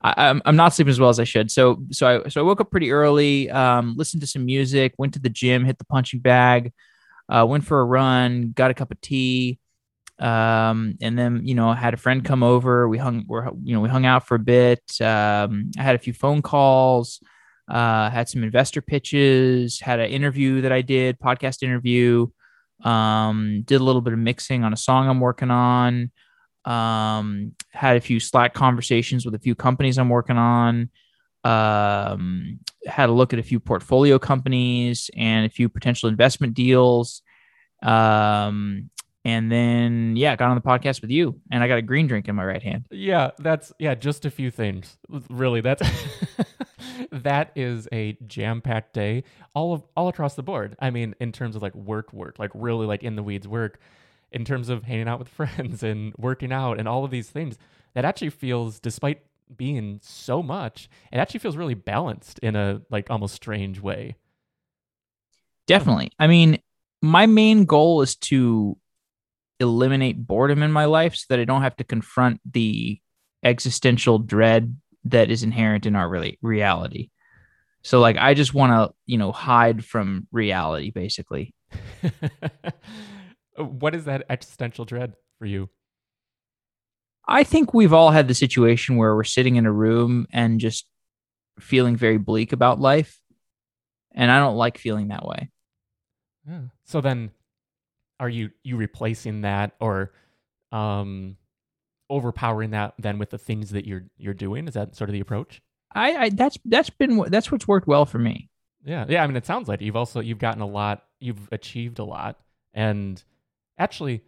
[0.03, 1.51] I, am I'm not sleeping as well as I should.
[1.51, 5.15] So so I so I woke up pretty early, um, listened to some music, went
[5.15, 6.73] to the gym, hit the punching bag,
[7.29, 9.59] uh, went for a run, got a cup of tea,
[10.19, 12.89] um, and then you know had a friend come over.
[12.89, 14.83] We hung we you know we hung out for a bit.
[15.01, 17.21] Um, I had a few phone calls.
[17.69, 19.79] Uh, had some investor pitches.
[19.79, 22.29] Had an interview that I did, podcast interview.
[22.83, 26.11] Um, did a little bit of mixing on a song I'm working on.
[26.65, 30.91] Um, had a few Slack conversations with a few companies I'm working on.
[31.49, 37.23] Um, had a look at a few portfolio companies and a few potential investment deals.
[37.83, 38.91] Um,
[39.25, 42.29] and then yeah, got on the podcast with you, and I got a green drink
[42.29, 42.87] in my right hand.
[42.91, 44.97] Yeah, that's yeah, just a few things.
[45.29, 45.83] Really, that's
[47.13, 50.77] that is a jam-packed day all of all across the board.
[50.81, 53.81] I mean, in terms of like work work, like really like in the weeds work,
[54.33, 57.59] in terms of hanging out with friends and working out and all of these things.
[57.95, 59.21] That actually feels despite
[59.57, 64.17] being so much, it actually feels really balanced in a like almost strange way.
[65.67, 66.13] Definitely.
[66.19, 66.59] I mean,
[67.03, 68.79] my main goal is to
[69.61, 73.01] eliminate boredom in my life so that I don't have to confront the
[73.43, 77.11] existential dread that is inherent in our really reality.
[77.83, 81.55] So like I just want to, you know, hide from reality basically.
[83.57, 85.69] what is that existential dread for you?
[87.29, 90.87] I think we've all had the situation where we're sitting in a room and just
[91.61, 93.21] feeling very bleak about life.
[94.15, 95.51] And I don't like feeling that way.
[96.49, 96.63] Yeah.
[96.85, 97.31] So then
[98.19, 100.13] are you you replacing that or
[100.73, 101.37] um
[102.11, 104.67] overpowering that then with the things that you're you're doing?
[104.67, 105.61] Is that sort of the approach?
[105.95, 108.49] I, I that's that's been that's what's worked well for me.
[108.85, 109.23] Yeah, yeah.
[109.23, 112.39] I mean, it sounds like you've also you've gotten a lot, you've achieved a lot,
[112.73, 113.23] and
[113.79, 114.23] actually,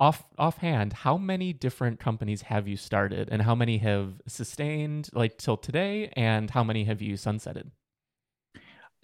[0.00, 5.38] off offhand, how many different companies have you started, and how many have sustained like
[5.38, 7.70] till today, and how many have you sunsetted?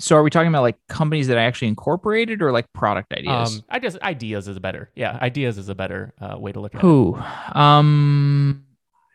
[0.01, 3.57] So, are we talking about like companies that I actually incorporated, or like product ideas?
[3.57, 6.61] Um, I guess ideas is a better, yeah, ideas is a better uh, way to
[6.61, 7.57] look at it.
[7.57, 8.65] Um,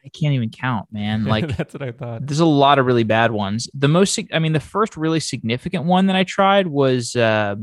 [0.05, 1.25] I can't even count, man.
[1.29, 2.25] Like that's what I thought.
[2.25, 3.69] there's a lot of really bad ones.
[3.73, 7.55] The most, I mean, the first really significant one that I tried was uh,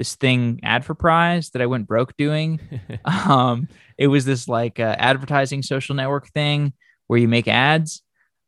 [0.00, 2.58] this thing, ad for prize that I went broke doing.
[3.04, 6.72] um, it was this like uh, advertising social network thing
[7.06, 8.02] where you make ads.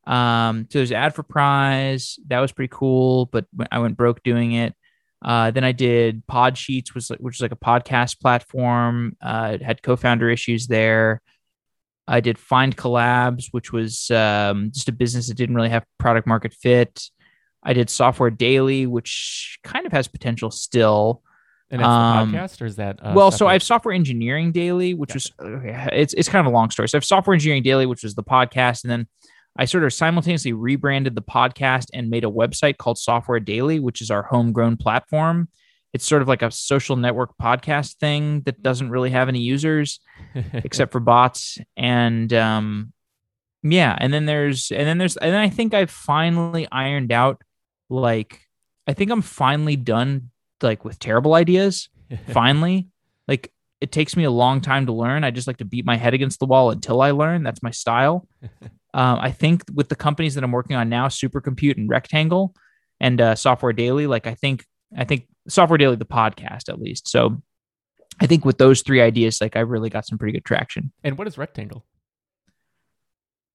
[0.06, 4.52] Um, so there's ad for prize That was pretty cool, but I went broke doing
[4.52, 4.74] it.
[5.20, 9.14] Uh, then I did Podsheets, was like, which is like a podcast platform.
[9.20, 11.20] Uh, it had co-founder issues there.
[12.08, 16.26] I did Find Collabs, which was um, just a business that didn't really have product
[16.26, 17.10] market fit.
[17.62, 21.22] I did Software Daily, which kind of has potential still.
[21.72, 23.46] And that's um, the podcast, or is that uh, well, so?
[23.46, 26.88] I have Software Engineering Daily, which was okay, it's it's kind of a long story.
[26.88, 29.08] So I have Software Engineering Daily, which was the podcast, and then
[29.56, 34.02] I sort of simultaneously rebranded the podcast and made a website called Software Daily, which
[34.02, 35.48] is our homegrown platform.
[35.94, 40.00] It's sort of like a social network podcast thing that doesn't really have any users
[40.52, 42.92] except for bots and um
[43.62, 47.42] yeah and then there's and then there's and then i think i've finally ironed out
[47.88, 48.40] like
[48.88, 50.31] i think i'm finally done
[50.62, 51.88] like with terrible ideas
[52.28, 52.88] finally
[53.28, 55.96] like it takes me a long time to learn i just like to beat my
[55.96, 58.26] head against the wall until i learn that's my style
[58.94, 62.54] um, i think with the companies that i'm working on now supercompute and rectangle
[63.00, 64.64] and uh, software daily like i think
[64.96, 67.40] i think software daily the podcast at least so
[68.20, 71.18] i think with those three ideas like i really got some pretty good traction and
[71.18, 71.84] what is rectangle?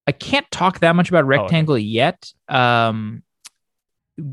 [0.08, 1.42] I can't talk that much about okay.
[1.42, 2.32] Rectangle yet.
[2.48, 3.24] Um,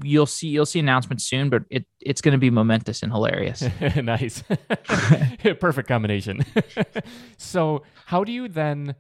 [0.03, 3.63] you'll see you'll see announcements soon, but it it's going to be momentous and hilarious.
[3.97, 4.43] nice.
[5.61, 6.45] Perfect combination.
[7.37, 8.95] so, how do you then,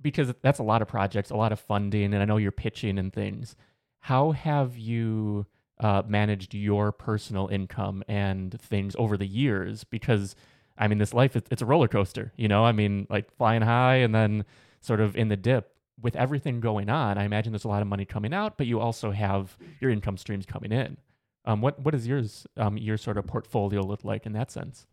[0.00, 2.98] because that's a lot of projects, a lot of funding, and I know you're pitching
[2.98, 3.56] and things,
[4.00, 5.46] how have you
[5.80, 9.84] uh, managed your personal income and things over the years?
[9.84, 10.34] Because,
[10.76, 12.64] I mean, this life, it- it's a roller coaster, you know?
[12.64, 14.44] I mean, like flying high and then
[14.80, 15.72] sort of in the dip.
[16.00, 18.78] With everything going on, I imagine there's a lot of money coming out, but you
[18.78, 20.96] also have your income streams coming in.
[21.44, 24.86] Um, what what does yours um, your sort of portfolio look like in that sense?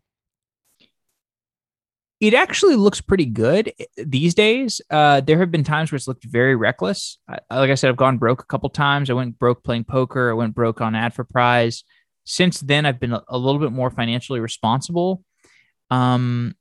[2.20, 4.80] it actually looks pretty good these days.
[4.90, 7.18] Uh, there have been times where it's looked very reckless.
[7.28, 9.10] I, like I said, I've gone broke a couple times.
[9.10, 10.30] I went broke playing poker.
[10.30, 11.84] I went broke on ad for prize.
[12.24, 15.22] Since then, I've been a, a little bit more financially responsible.
[15.90, 16.54] Um,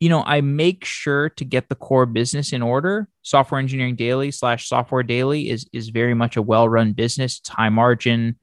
[0.00, 3.08] you know, I make sure to get the core business in order.
[3.22, 7.38] Software Engineering Daily slash Software Daily is is very much a well run business.
[7.38, 8.38] It's high margin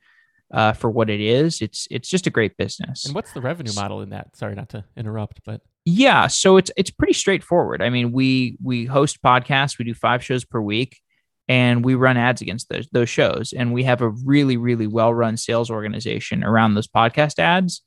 [0.54, 1.62] uh, for what it is.
[1.62, 3.06] It's it's just a great business.
[3.06, 4.36] And what's the revenue model in that?
[4.36, 7.82] Sorry not to interrupt, but Yeah, so it's it's pretty straightforward.
[7.82, 11.00] I mean, we we host podcasts, we do five shows per week,
[11.48, 15.14] and we run ads against those those shows, and we have a really really well
[15.14, 17.82] run sales organization around those podcast ads.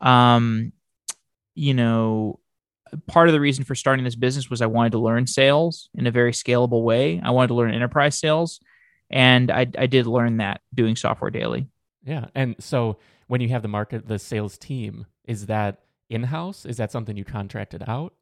[0.00, 0.72] Um,
[1.54, 2.38] you know,
[3.06, 6.06] part of the reason for starting this business was I wanted to learn sales in
[6.06, 7.20] a very scalable way.
[7.22, 8.60] I wanted to learn enterprise sales,
[9.10, 11.68] and I I did learn that doing Software Daily.
[12.04, 12.26] yeah.
[12.34, 16.64] And so when you have the market, the sales team, is that in house?
[16.64, 18.14] Is that something you contracted out?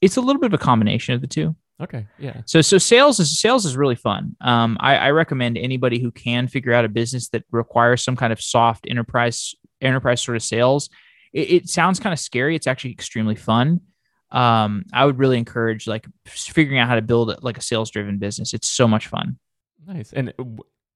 [0.00, 1.54] It's a little bit of a combination of the two.
[1.82, 4.36] Okay, yeah, So so sales is sales is really fun.
[4.40, 8.32] Um, I, I recommend anybody who can figure out a business that requires some kind
[8.32, 10.88] of soft enterprise enterprise sort of sales.
[11.34, 12.56] It, it sounds kind of scary.
[12.56, 13.82] It's actually extremely fun.
[14.30, 18.18] Um, I would really encourage like figuring out how to build like a sales driven
[18.18, 18.54] business.
[18.54, 19.38] It's so much fun.
[19.86, 20.12] nice.
[20.12, 20.32] And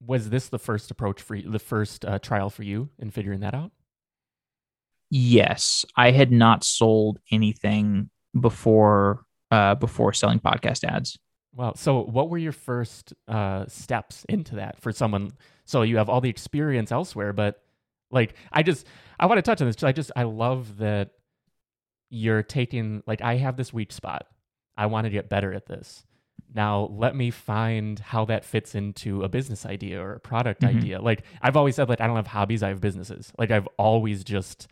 [0.05, 3.41] was this the first approach for you, the first uh, trial for you in figuring
[3.41, 3.71] that out?
[5.11, 11.17] Yes, I had not sold anything before uh, before selling podcast ads.
[11.55, 11.73] Wow.
[11.75, 15.31] So, what were your first uh, steps into that for someone?
[15.65, 17.61] So you have all the experience elsewhere, but
[18.11, 18.87] like, I just
[19.19, 21.11] I want to touch on this because I just I love that
[22.09, 24.27] you're taking like I have this weak spot.
[24.77, 26.05] I want to get better at this.
[26.53, 30.67] Now let me find how that fits into a business idea or a product Mhm.
[30.77, 31.01] idea.
[31.01, 33.31] Like I've always said, like I don't have hobbies, I have businesses.
[33.37, 34.67] Like I've always just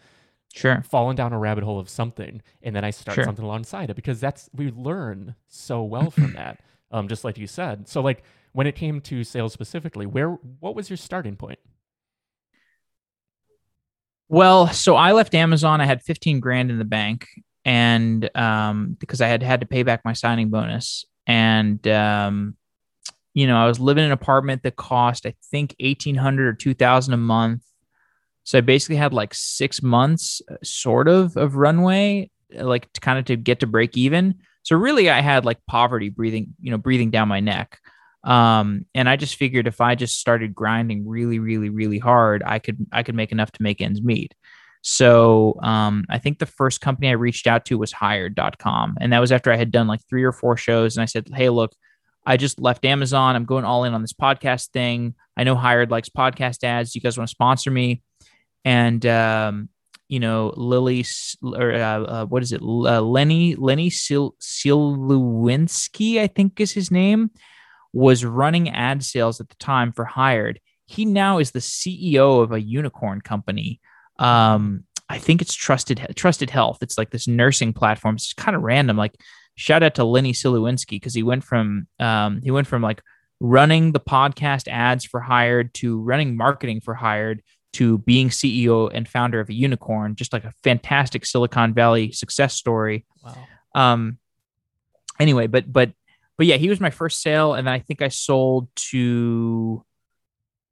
[0.53, 0.81] Sure.
[0.81, 3.23] fallen down a rabbit hole of something and then I start Sure.
[3.25, 6.61] something alongside it because that's we learn so well from that.
[6.89, 7.87] Um, just like you said.
[7.89, 11.59] So like when it came to sales specifically, where what was your starting point?
[14.29, 15.81] Well, so I left Amazon.
[15.81, 17.27] I had 15 grand in the bank
[17.65, 22.55] and um because I had had to pay back my signing bonus and um
[23.33, 27.13] you know, I was living in an apartment that cost, I think, 1800 or 2000
[27.13, 27.63] a month.
[28.45, 33.19] So I basically had like six months uh, sort of of runway, like to kind
[33.19, 34.35] of to get to break even.
[34.63, 37.79] So really I had like poverty breathing, you know, breathing down my neck.
[38.23, 42.59] Um, and I just figured if I just started grinding really, really, really hard, I
[42.59, 44.33] could I could make enough to make ends meet.
[44.81, 48.97] So um, I think the first company I reached out to was hired.com.
[49.01, 50.95] And that was after I had done like three or four shows.
[50.95, 51.73] And I said, Hey, look,
[52.25, 53.35] I just left Amazon.
[53.35, 55.15] I'm going all in on this podcast thing.
[55.35, 56.95] I know Hired likes podcast ads.
[56.95, 58.01] You guys want to sponsor me?
[58.65, 59.69] And, um,
[60.09, 61.05] you know, Lily,
[61.43, 62.61] or uh, uh, what is it?
[62.61, 67.31] Uh, Lenny, Lenny Sil- Silewinski, I think is his name,
[67.93, 70.59] was running ad sales at the time for Hired.
[70.85, 73.81] He now is the CEO of a unicorn company
[74.19, 76.79] um, I think it's Trusted Trusted Health.
[76.81, 78.15] It's like this nursing platform.
[78.15, 78.97] It's kind of random.
[78.97, 79.15] Like
[79.55, 83.01] shout out to Lenny Silewinski because he went from um, he went from like
[83.39, 87.41] running the podcast ads for hired to running marketing for hired
[87.73, 90.15] to being CEO and founder of a unicorn.
[90.15, 93.05] Just like a fantastic Silicon Valley success story.
[93.23, 93.47] Wow.
[93.75, 94.17] Um.
[95.19, 95.91] Anyway, but but
[96.37, 99.83] but yeah, he was my first sale, and then I think I sold to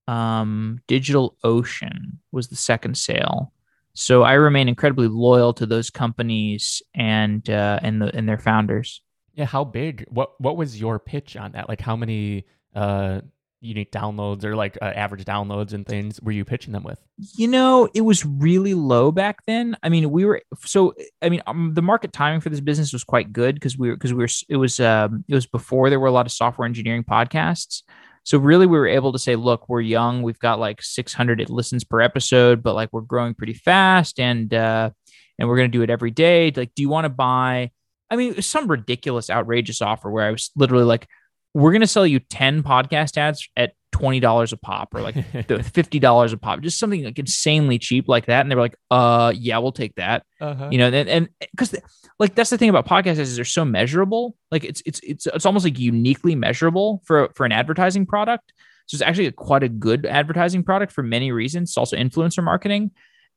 [0.07, 3.51] um, Digital Ocean was the second sale.
[3.93, 9.01] So I remain incredibly loyal to those companies and uh, and the and their founders.
[9.33, 10.05] Yeah, how big?
[10.09, 11.67] What what was your pitch on that?
[11.69, 12.45] Like, how many
[12.75, 13.21] uh,
[13.65, 17.01] unique downloads or like uh, average downloads and things were you pitching them with?
[17.37, 19.75] You know, it was really low back then.
[19.83, 20.93] I mean, we were so.
[21.21, 23.95] I mean, um, the market timing for this business was quite good because we were
[23.95, 24.29] because we were.
[24.49, 27.83] It was um, it was before there were a lot of software engineering podcasts.
[28.23, 30.23] So really, we were able to say, look, we're young.
[30.23, 34.89] We've got like 600 listens per episode, but like we're growing pretty fast, and uh,
[35.37, 36.51] and we're going to do it every day.
[36.55, 37.71] Like, do you want to buy?
[38.09, 41.07] I mean, some ridiculous, outrageous offer where I was literally like,
[41.55, 46.33] we're going to sell you 10 podcast ads at $20 a pop or like $50
[46.33, 48.41] a pop, just something like insanely cheap like that.
[48.41, 50.25] And they were like, uh, yeah, we'll take that.
[50.41, 50.67] Uh-huh.
[50.69, 51.73] You know, and because
[52.19, 54.35] like that's the thing about podcasts is they're so measurable.
[54.51, 58.51] Like it's, it's, it's, it's almost like uniquely measurable for, for an advertising product.
[58.87, 61.69] So it's actually a, quite a good advertising product for many reasons.
[61.69, 62.91] It's also influencer marketing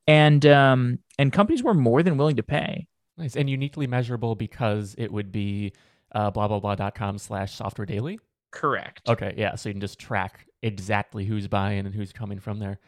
[0.09, 2.89] and, um, and companies were more than willing to pay.
[3.17, 3.37] Nice.
[3.37, 5.73] And uniquely measurable because it would be,
[6.13, 8.19] uh, blah, blah, blah.com slash software daily.
[8.51, 9.09] Correct.
[9.09, 9.35] Okay.
[9.37, 9.55] Yeah.
[9.57, 12.79] So you can just track exactly who's buying and who's coming from there.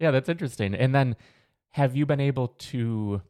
[0.00, 0.74] Yeah, that's interesting.
[0.74, 1.16] And then
[1.70, 3.22] have you been able to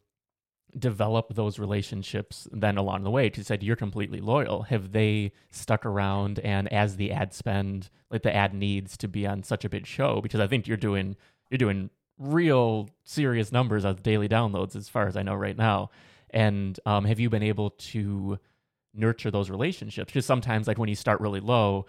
[0.79, 3.27] develop those relationships then along the way?
[3.27, 4.63] Because you said you're completely loyal.
[4.63, 9.27] Have they stuck around and as the ad spend, like the ad needs to be
[9.27, 10.21] on such a big show?
[10.21, 11.17] Because I think you're doing
[11.51, 15.91] you're doing real serious numbers of daily downloads as far as I know right now.
[16.31, 18.39] And um, have you been able to
[18.95, 20.13] nurture those relationships?
[20.13, 21.87] Because sometimes like when you start really low,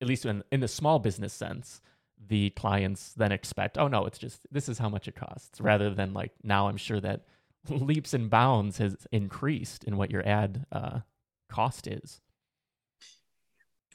[0.00, 1.80] at least in, in the small business sense,
[2.28, 5.92] the clients then expect, oh no, it's just this is how much it costs, rather
[5.92, 7.22] than like now I'm sure that
[7.68, 11.00] leaps and bounds has increased in what your ad uh,
[11.48, 12.20] cost is.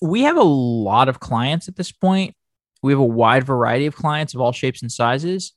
[0.01, 2.36] We have a lot of clients at this point.
[2.82, 5.53] We have a wide variety of clients of all shapes and sizes.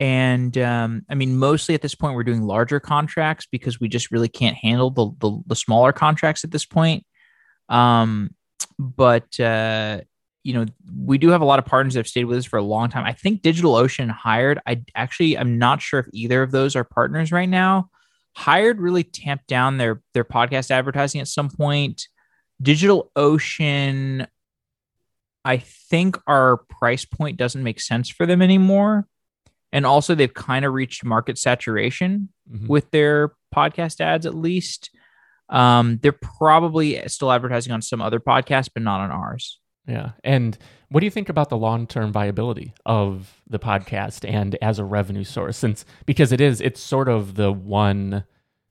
[0.00, 4.10] And um, I mean, mostly at this point, we're doing larger contracts because we just
[4.10, 7.04] really can't handle the, the, the smaller contracts at this point.
[7.68, 8.34] Um,
[8.78, 10.00] but uh,
[10.42, 10.64] you know,
[10.96, 12.88] we do have a lot of partners that have stayed with us for a long
[12.88, 13.04] time.
[13.04, 14.58] I think DigitalOcean hired.
[14.66, 17.90] I actually I'm not sure if either of those are partners right now.
[18.34, 22.08] Hired really tamped down their their podcast advertising at some point.
[22.62, 24.26] DigitalOcean,
[25.44, 29.06] I think our price point doesn't make sense for them anymore.
[29.72, 32.66] And also they've kind of reached market saturation mm-hmm.
[32.66, 34.90] with their podcast ads at least.
[35.48, 39.58] Um, they're probably still advertising on some other podcasts, but not on ours.
[39.86, 40.12] Yeah.
[40.22, 40.56] And
[40.88, 44.84] what do you think about the long term viability of the podcast and as a
[44.84, 45.56] revenue source?
[45.56, 48.24] Since because it is, it's sort of the one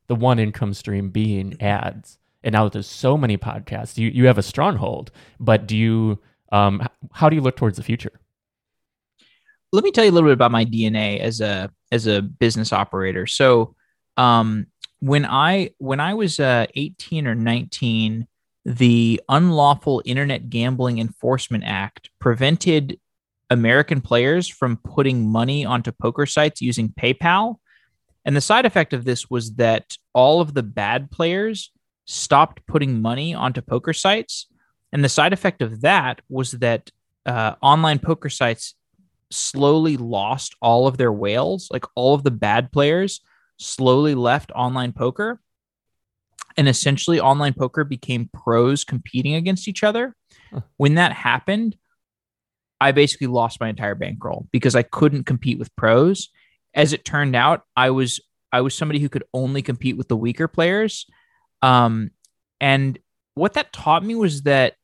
[0.08, 2.18] the one income stream being ads.
[2.44, 5.12] And now that there's so many podcasts, you, you have a stronghold.
[5.40, 6.20] But do you
[6.52, 8.20] um how do you look towards the future?
[9.72, 12.74] Let me tell you a little bit about my DNA as a as a business
[12.74, 13.28] operator.
[13.28, 13.76] So
[14.18, 14.68] um
[15.00, 18.28] when I when I was uh, 18 or 19,
[18.66, 23.00] the Unlawful Internet Gambling Enforcement Act prevented
[23.50, 27.56] American players from putting money onto poker sites using PayPal.
[28.26, 31.72] And the side effect of this was that all of the bad players
[32.06, 34.48] stopped putting money onto poker sites.
[34.92, 36.92] And the side effect of that was that
[37.26, 38.76] uh, online poker sites
[39.32, 43.22] slowly lost all of their whales, like all of the bad players
[43.58, 45.40] slowly left online poker.
[46.58, 50.16] and essentially online poker became pros competing against each other.
[50.52, 50.62] Huh.
[50.78, 51.78] When that happened,
[52.82, 56.30] I basically lost my entire bankroll because I couldn't compete with pros.
[56.74, 58.20] As it turned out, I was
[58.52, 61.06] I was somebody who could only compete with the weaker players.
[61.62, 62.12] Um,
[62.60, 62.98] and
[63.36, 64.76] what that taught me was that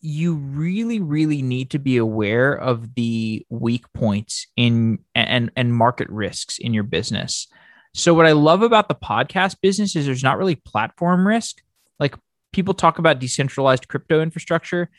[0.00, 6.08] you really really need to be aware of the weak points in and and market
[6.08, 7.46] risks in your business.
[7.94, 11.62] So what i love about the podcast business is there's not really platform risk.
[11.98, 12.14] Like
[12.52, 14.90] people talk about decentralized crypto infrastructure.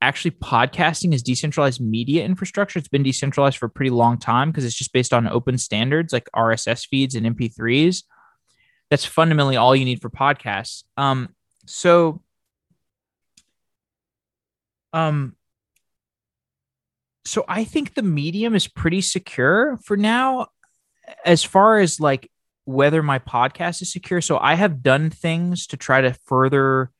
[0.00, 2.78] Actually podcasting is decentralized media infrastructure.
[2.78, 6.12] It's been decentralized for a pretty long time because it's just based on open standards
[6.12, 8.02] like rss feeds and mp3s
[8.90, 10.84] that's fundamentally all you need for podcasts.
[10.96, 11.30] Um
[11.66, 12.22] so
[14.94, 15.34] um,
[17.24, 20.46] so I think the medium is pretty secure for now,
[21.24, 22.30] as far as like
[22.64, 24.20] whether my podcast is secure.
[24.20, 26.92] So I have done things to try to further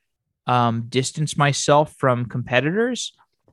[0.47, 3.13] um, distance myself from competitors.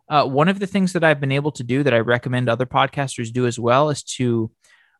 [0.09, 2.65] Uh, one of the things that I've been able to do that I recommend other
[2.65, 4.51] podcasters do as well is to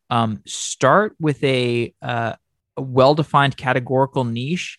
[0.08, 2.34] um, start with a, uh,
[2.76, 4.78] a well defined categorical niche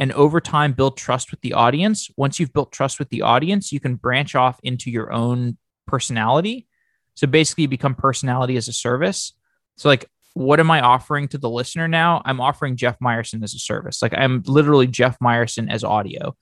[0.00, 2.10] and over time build trust with the audience.
[2.16, 6.66] Once you've built trust with the audience, you can branch off into your own personality.
[7.14, 9.34] So basically, you become personality as a service.
[9.76, 12.22] So, like, what am I offering to the listener now?
[12.24, 14.00] I'm offering Jeff Meyerson as a service.
[14.00, 16.34] Like, I'm literally Jeff Meyerson as audio.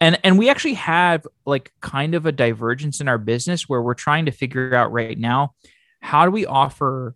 [0.00, 3.94] And, and we actually have like kind of a divergence in our business where we're
[3.94, 5.54] trying to figure out right now
[6.00, 7.14] how do we offer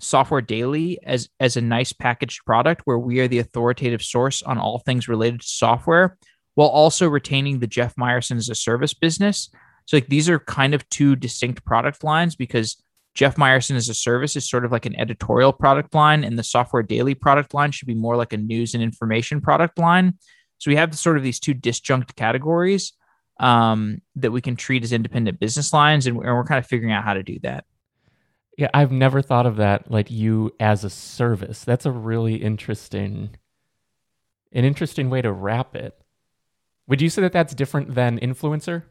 [0.00, 4.58] software daily as as a nice packaged product where we are the authoritative source on
[4.58, 6.16] all things related to software
[6.54, 9.50] while also retaining the jeff meyerson as a service business.
[9.86, 12.82] So like these are kind of two distinct product lines because
[13.14, 16.42] jeff meyerson as a service is sort of like an editorial product line and the
[16.42, 20.18] software daily product line should be more like a news and information product line.
[20.58, 22.94] So we have sort of these two disjunct categories
[23.38, 27.04] um, that we can treat as independent business lines and we're kind of figuring out
[27.04, 27.64] how to do that
[28.56, 31.64] yeah, I've never thought of that like you as a service.
[31.64, 33.30] That's a really interesting
[34.52, 36.00] an interesting way to wrap it.
[36.86, 38.84] Would you say that that's different than influencer?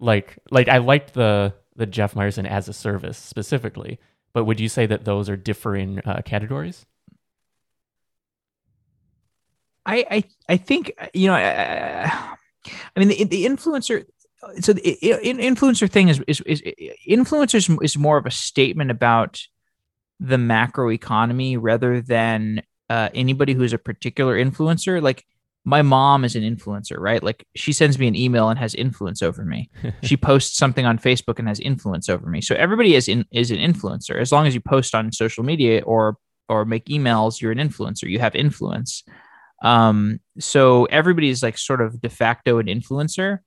[0.00, 3.98] Like like I liked the the Jeff Meyerson as a service specifically,
[4.32, 6.86] but would you say that those are differing uh, categories?
[9.86, 12.36] I, I I think you know I,
[12.96, 14.06] I mean the, the influencer
[14.60, 16.62] so the influencer thing is, is, is
[17.08, 19.40] influencers is more of a statement about
[20.20, 25.02] the macro economy rather than uh, anybody who's a particular influencer.
[25.02, 25.24] Like
[25.64, 27.22] my mom is an influencer, right?
[27.22, 29.70] Like she sends me an email and has influence over me.
[30.02, 32.40] she posts something on Facebook and has influence over me.
[32.40, 34.20] So everybody is in, is an influencer.
[34.20, 36.16] As long as you post on social media or
[36.50, 38.08] or make emails, you're an influencer.
[38.08, 39.02] You have influence.
[39.62, 43.38] Um, so everybody is like sort of de facto an influencer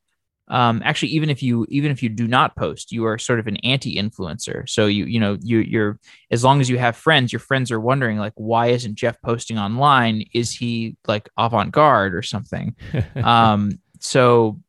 [0.49, 3.47] um, actually even if you even if you do not post you are sort of
[3.47, 4.67] an anti-influencer.
[4.69, 5.99] So you you know you you're
[6.31, 9.57] as long as you have friends your friends are wondering like why isn't jeff posting
[9.57, 10.23] online?
[10.33, 12.75] Is he like avant-garde or something?
[13.15, 14.61] Um so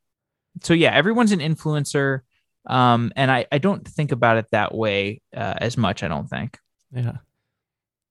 [0.63, 2.21] so yeah everyone's an influencer.
[2.67, 6.29] Um and i i don't think about it that way uh, as much i don't
[6.29, 6.59] think.
[6.93, 7.19] Yeah.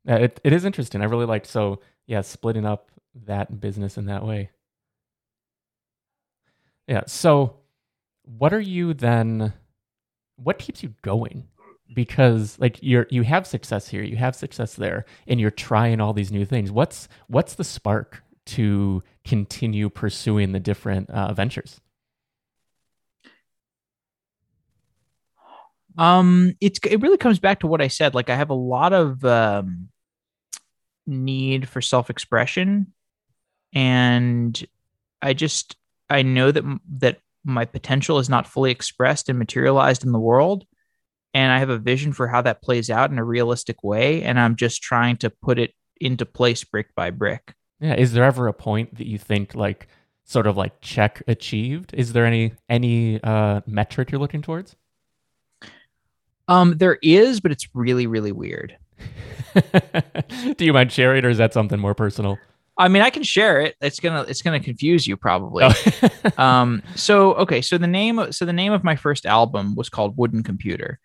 [0.05, 1.01] Yeah it, it is interesting.
[1.01, 2.91] I really liked so yeah splitting up
[3.26, 4.51] that business in that way
[6.88, 7.03] yeah.
[7.07, 7.57] So,
[8.23, 9.53] what are you then?
[10.38, 11.47] What keeps you going?
[11.93, 16.13] Because like you're you have success here, you have success there, and you're trying all
[16.13, 16.71] these new things.
[16.71, 21.79] What's what's the spark to continue pursuing the different uh, ventures?
[25.97, 28.13] Um, it's it really comes back to what I said.
[28.13, 29.89] Like I have a lot of um,
[31.07, 32.93] need for self expression,
[33.73, 34.63] and
[35.21, 35.76] I just
[36.09, 36.63] I know that
[36.97, 40.65] that my potential is not fully expressed and materialized in the world
[41.33, 44.39] and I have a vision for how that plays out in a realistic way and
[44.39, 47.53] I'm just trying to put it into place brick by brick.
[47.79, 49.87] Yeah, is there ever a point that you think like
[50.23, 51.93] sort of like check achieved?
[51.93, 54.75] Is there any any uh metric you're looking towards?
[56.47, 58.77] Um there is, but it's really really weird.
[60.57, 62.37] Do you mind sharing or is that something more personal?
[62.78, 63.75] I mean, I can share it.
[63.82, 65.65] It's gonna it's gonna confuse you probably.
[65.65, 66.11] Oh.
[66.38, 70.17] um, so okay, so the name so the name of my first album was called
[70.17, 70.99] Wooden Computer,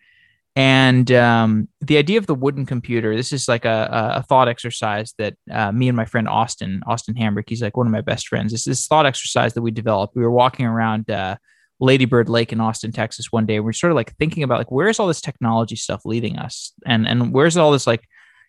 [0.54, 3.16] and um, the idea of the wooden computer.
[3.16, 7.14] This is like a, a thought exercise that uh, me and my friend Austin Austin
[7.14, 8.52] Hambrick, he's like one of my best friends.
[8.52, 10.14] This this thought exercise that we developed.
[10.14, 11.10] We were walking around.
[11.10, 11.36] Uh,
[11.80, 13.58] Lady Bird Lake in Austin, Texas one day.
[13.58, 17.08] We're sort of like thinking about like where's all this technology stuff leading us and
[17.08, 18.04] and where's all this like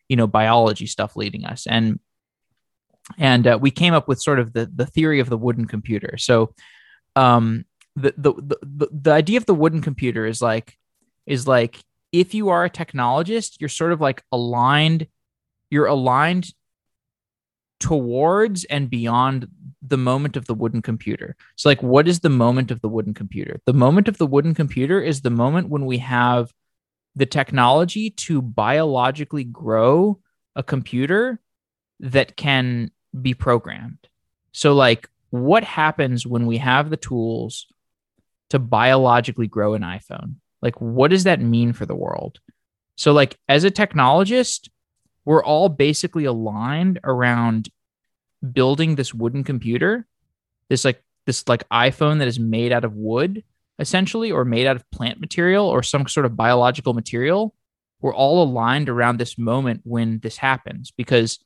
[0.07, 1.99] you know biology stuff leading us and
[3.17, 6.17] and uh, we came up with sort of the the theory of the wooden computer.
[6.17, 6.53] So,
[7.15, 10.77] um, the, the the the idea of the wooden computer is like
[11.25, 11.79] is like
[12.11, 15.07] if you are a technologist, you're sort of like aligned,
[15.69, 16.53] you're aligned
[17.79, 19.47] towards and beyond
[19.81, 21.35] the moment of the wooden computer.
[21.55, 23.59] So, like, what is the moment of the wooden computer?
[23.65, 26.53] The moment of the wooden computer is the moment when we have
[27.15, 30.19] the technology to biologically grow
[30.55, 31.39] a computer
[32.03, 33.97] that can be programmed.
[34.51, 37.65] So, like, what happens when we have the tools
[38.49, 40.35] to biologically grow an iPhone?
[40.61, 42.39] Like, what does that mean for the world?
[42.97, 44.69] So, like, as a technologist,
[45.25, 47.69] we're all basically aligned around
[48.51, 50.05] building this wooden computer,
[50.69, 53.45] this like this like iPhone that is made out of wood,
[53.79, 57.55] essentially, or made out of plant material or some sort of biological material.
[58.01, 61.39] We're all aligned around this moment when this happens because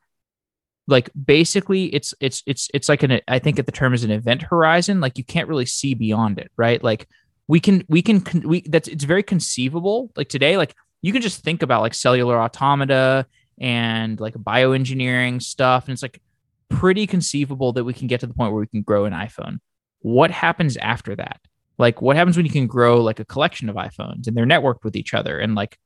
[0.88, 4.12] like basically it's it's it's it's like an i think at the term is an
[4.12, 6.84] event horizon like you can't really see beyond it right?
[6.84, 7.08] Like
[7.48, 10.12] we can we can we that's it's very conceivable.
[10.16, 13.26] Like today like you can just think about like cellular automata
[13.60, 16.22] and like bioengineering stuff and it's like
[16.70, 19.60] pretty conceivable that we can get to the point where we can grow an iphone.
[20.00, 21.40] What happens after that?
[21.78, 24.84] Like what happens when you can grow like a collection of iphones and they're networked
[24.84, 25.40] with each other?
[25.40, 25.78] And like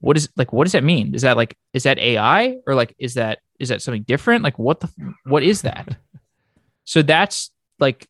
[0.00, 1.14] what is like what does that mean?
[1.14, 4.44] Is that like is that ai or like is that is that something different?
[4.44, 4.90] Like what the
[5.24, 5.96] what is that?
[6.84, 8.08] So that's like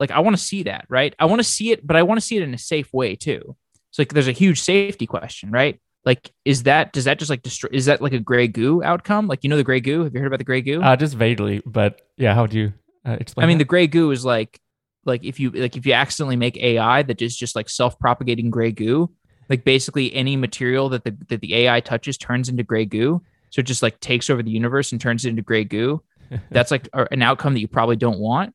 [0.00, 1.14] like i want to see that right?
[1.18, 3.16] I want to see it but i want to see it in a safe way
[3.16, 3.54] too.
[3.90, 5.78] So like there's a huge safety question right?
[6.02, 9.28] Like is that does that just like destroy is that like a gray goo outcome?
[9.28, 10.04] Like you know the gray goo?
[10.04, 10.80] Have you heard about the gray goo?
[10.80, 12.72] Uh just vaguely but yeah how do you
[13.06, 13.64] uh, explain i mean that?
[13.64, 14.58] the gray goo is like
[15.04, 18.72] like if you like if you accidentally make ai that is just like self-propagating gray
[18.72, 19.10] goo
[19.48, 23.22] like basically any material that the that the ai touches turns into gray goo
[23.56, 26.02] so it just like takes over the universe and turns it into gray goo.
[26.50, 28.54] That's like an outcome that you probably don't want.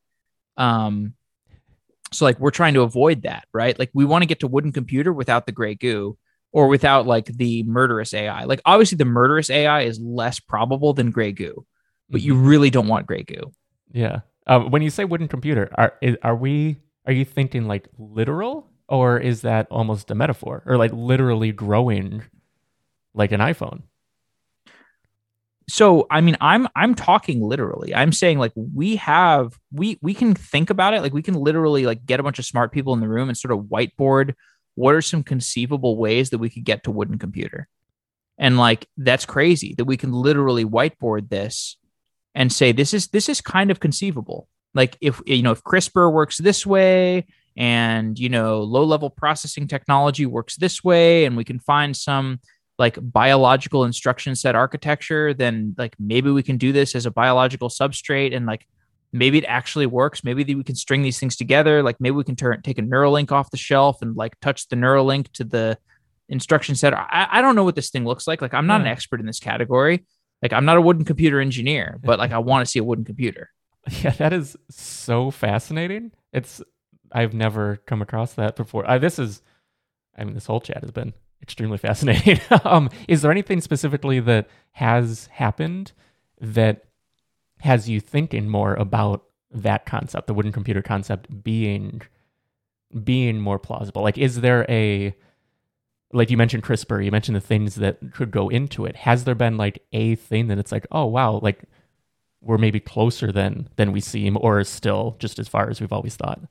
[0.57, 1.15] Um
[2.11, 3.77] so like we're trying to avoid that right?
[3.79, 6.19] Like we want to get to wooden computer without the gray goo
[6.51, 11.09] or without like the murderous ai like obviously the murderous ai is less probable than
[11.09, 11.65] gray goo
[12.07, 13.51] but you really don't want gray goo.
[13.91, 14.19] Yeah.
[14.45, 16.77] Uh, when you say wooden computer are is, are we
[17.07, 22.21] are you thinking like literal or is that almost a metaphor or like literally growing
[23.15, 23.83] like an iphone
[25.71, 27.93] so i mean i'm i'm talking literally.
[27.93, 31.01] I'm saying like we have we we can think about it.
[31.01, 33.37] Like we can literally like get a bunch of smart people in the room and
[33.37, 34.35] sort of whiteboard
[34.75, 37.67] what are some conceivable ways that we could get to wooden computer.
[38.37, 41.77] And like that's crazy that we can literally whiteboard this
[42.33, 44.47] and say this is this is kind of conceivable.
[44.73, 49.67] Like if you know if crispr works this way and you know low level processing
[49.67, 52.39] technology works this way and we can find some
[52.81, 57.69] like biological instruction set architecture then like maybe we can do this as a biological
[57.69, 58.67] substrate and like
[59.13, 60.23] maybe it actually works.
[60.23, 61.83] Maybe we can string these things together.
[61.83, 64.75] Like maybe we can turn take a neuralink off the shelf and like touch the
[64.75, 65.77] neuralink to the
[66.29, 66.93] instruction set.
[66.93, 68.41] I, I don't know what this thing looks like.
[68.41, 70.05] Like i'm not an expert in this category.
[70.41, 73.05] Like i'm not a wooden computer engineer but like i want to see a wooden
[73.05, 73.49] computer.
[74.03, 76.11] Yeah, that is so fascinating.
[76.31, 76.61] It's
[77.11, 78.89] I've never come across that before.
[78.89, 79.41] Uh, this is,
[80.17, 82.39] I mean, this whole chat has been extremely fascinating.
[82.65, 85.91] um, is there anything specifically that has happened
[86.39, 86.85] that
[87.61, 92.01] has you thinking more about that concept, the wooden computer concept, being
[93.03, 94.01] being more plausible?
[94.01, 95.15] Like, is there a
[96.13, 98.97] like you mentioned CRISPR, you mentioned the things that could go into it.
[98.97, 101.63] Has there been like a thing that it's like, oh wow, like
[102.41, 106.15] we're maybe closer than than we seem, or still just as far as we've always
[106.15, 106.41] thought?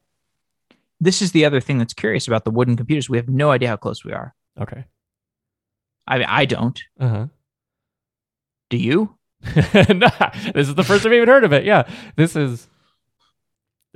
[1.01, 3.69] this is the other thing that's curious about the wooden computers we have no idea
[3.69, 4.85] how close we are Okay.
[6.07, 7.27] i mean i don't Uh huh.
[8.69, 9.17] do you
[9.89, 10.11] nah,
[10.55, 11.65] this is the first I've even heard of it.
[11.65, 12.69] Yeah, this is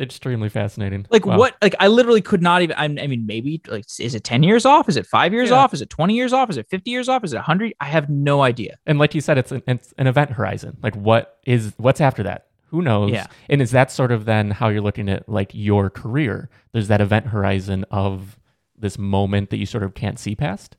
[0.00, 1.06] extremely fascinating.
[1.10, 1.38] like Wow.
[1.38, 4.42] what like i literally could not even i I mean maybe like is it 10
[4.42, 5.56] years off is it five years Yeah.
[5.56, 7.84] off is it 20 years off is it 50 years off is it 100 i
[7.84, 10.78] have no idea And like you said, it's an it's an event horizon.
[10.82, 12.46] Like what is what's after that?
[12.70, 13.12] Who knows?
[13.12, 13.26] Yeah.
[13.48, 16.48] And is that sort of then how you're looking at like your career?
[16.72, 18.36] There's that event horizon of
[18.85, 20.76] this moment that you sort of can't see past.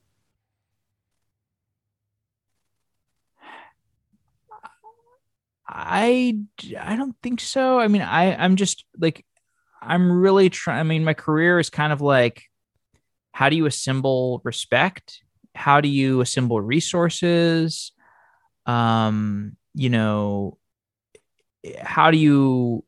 [5.68, 6.38] i
[6.80, 7.80] i don't think so.
[7.80, 9.26] I mean i i'm just like
[9.82, 12.44] i'm really trying i mean my career is kind of like
[13.32, 15.22] how do you assemble respect?
[15.56, 17.92] How do you assemble resources?
[18.66, 20.58] Um you know
[21.82, 22.85] how do you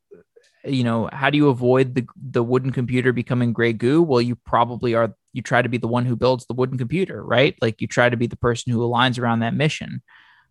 [0.67, 4.35] you know how do you avoid the the wooden computer becoming gray goo well you
[4.35, 7.81] probably are you try to be the one who builds the wooden computer right like
[7.81, 10.01] you try to be the person who aligns around that mission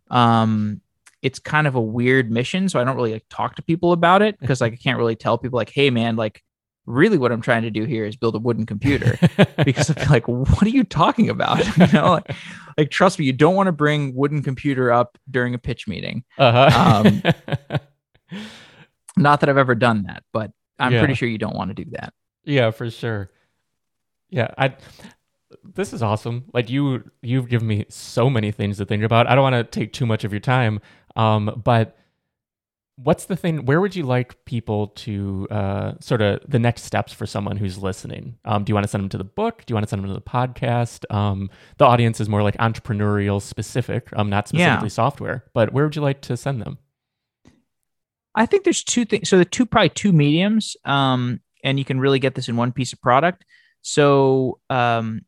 [0.09, 0.81] um
[1.21, 4.21] it's kind of a weird mission, so I don't really like talk to people about
[4.21, 6.43] it because like I can't really tell people like, hey man, like
[6.85, 9.17] really what I'm trying to do here is build a wooden computer
[9.65, 11.65] because I feel like, what are you talking about?
[11.77, 12.35] you know, like,
[12.77, 16.23] like, trust me, you don't want to bring wooden computer up during a pitch meeting.
[16.37, 17.03] Uh-huh.
[17.05, 17.79] um,
[19.17, 20.99] not that I've ever done that, but I'm yeah.
[20.99, 22.13] pretty sure you don't want to do that.
[22.43, 23.31] Yeah, for sure.
[24.29, 24.75] Yeah, I
[25.63, 26.45] this is awesome.
[26.53, 29.27] Like you you've given me so many things to think about.
[29.27, 30.79] I don't want to take too much of your time.
[31.15, 31.97] Um, but
[32.97, 37.13] what's the thing where would you like people to uh, sort of the next steps
[37.13, 39.71] for someone who's listening um, do you want to send them to the book do
[39.71, 41.47] you want to send them to the podcast um,
[41.77, 44.89] the audience is more like entrepreneurial specific um, not specifically yeah.
[44.89, 46.79] software but where would you like to send them
[48.37, 51.99] i think there's two things so the two probably two mediums um, and you can
[51.99, 53.43] really get this in one piece of product
[53.81, 55.21] so um,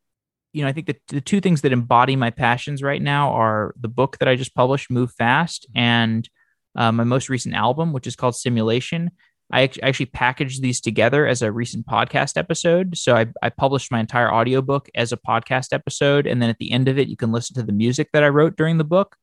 [0.54, 3.74] you know, I think the, the two things that embody my passions right now are
[3.80, 6.28] the book that I just published, Move Fast, and
[6.76, 9.12] uh, my most recent album, which is called Simulation.
[9.52, 12.98] I actually packaged these together as a recent podcast episode.
[12.98, 16.28] So I, I published my entire audiobook as a podcast episode.
[16.28, 18.30] And then at the end of it, you can listen to the music that I
[18.30, 19.16] wrote during the book.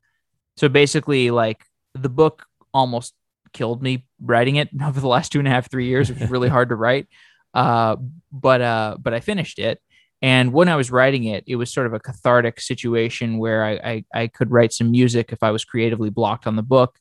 [0.57, 1.64] So basically, like
[1.95, 3.14] the book almost
[3.57, 6.13] killed me writing it over the last two and a half, three years.
[6.13, 7.09] Was really hard to write.
[7.55, 7.97] Uh,
[8.31, 9.81] but uh, but I finished it.
[10.23, 13.73] And when I was writing it, it was sort of a cathartic situation where I,
[13.73, 16.99] I, I could write some music if I was creatively blocked on the book.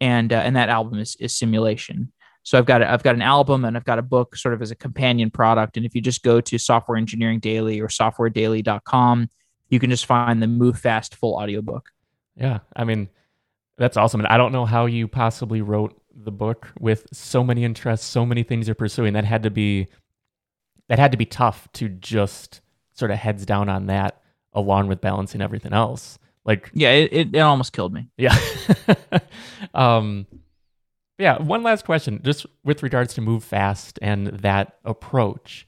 [0.00, 2.12] And, uh, and that album is, is simulation.
[2.44, 4.62] So I've got a, I've got an album and I've got a book sort of
[4.62, 5.76] as a companion product.
[5.76, 9.30] And if you just go to Software Engineering Daily or softwaredaily.com,
[9.70, 11.90] you can just find the Move Fast full audiobook.
[12.36, 13.08] Yeah, I mean,
[13.76, 14.20] that's awesome.
[14.20, 18.24] And I don't know how you possibly wrote the book with so many interests, so
[18.24, 19.14] many things you're pursuing.
[19.14, 19.88] That had to be
[20.88, 22.60] that had to be tough to just
[22.92, 24.20] sort of heads down on that
[24.52, 26.18] along with balancing everything else.
[26.44, 28.08] Like yeah, it, it, it almost killed me.
[28.16, 28.38] Yeah.
[29.74, 30.26] um
[31.18, 35.66] yeah, one last question just with regards to move fast and that approach.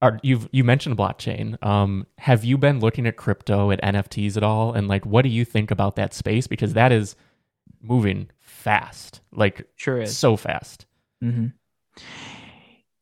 [0.00, 1.60] Are, you've you mentioned blockchain.
[1.64, 4.72] Um, have you been looking at crypto at NFTs at all?
[4.72, 6.46] And like, what do you think about that space?
[6.46, 7.16] Because that is
[7.82, 10.86] moving fast, like sure is so fast.
[11.22, 11.48] Mm-hmm.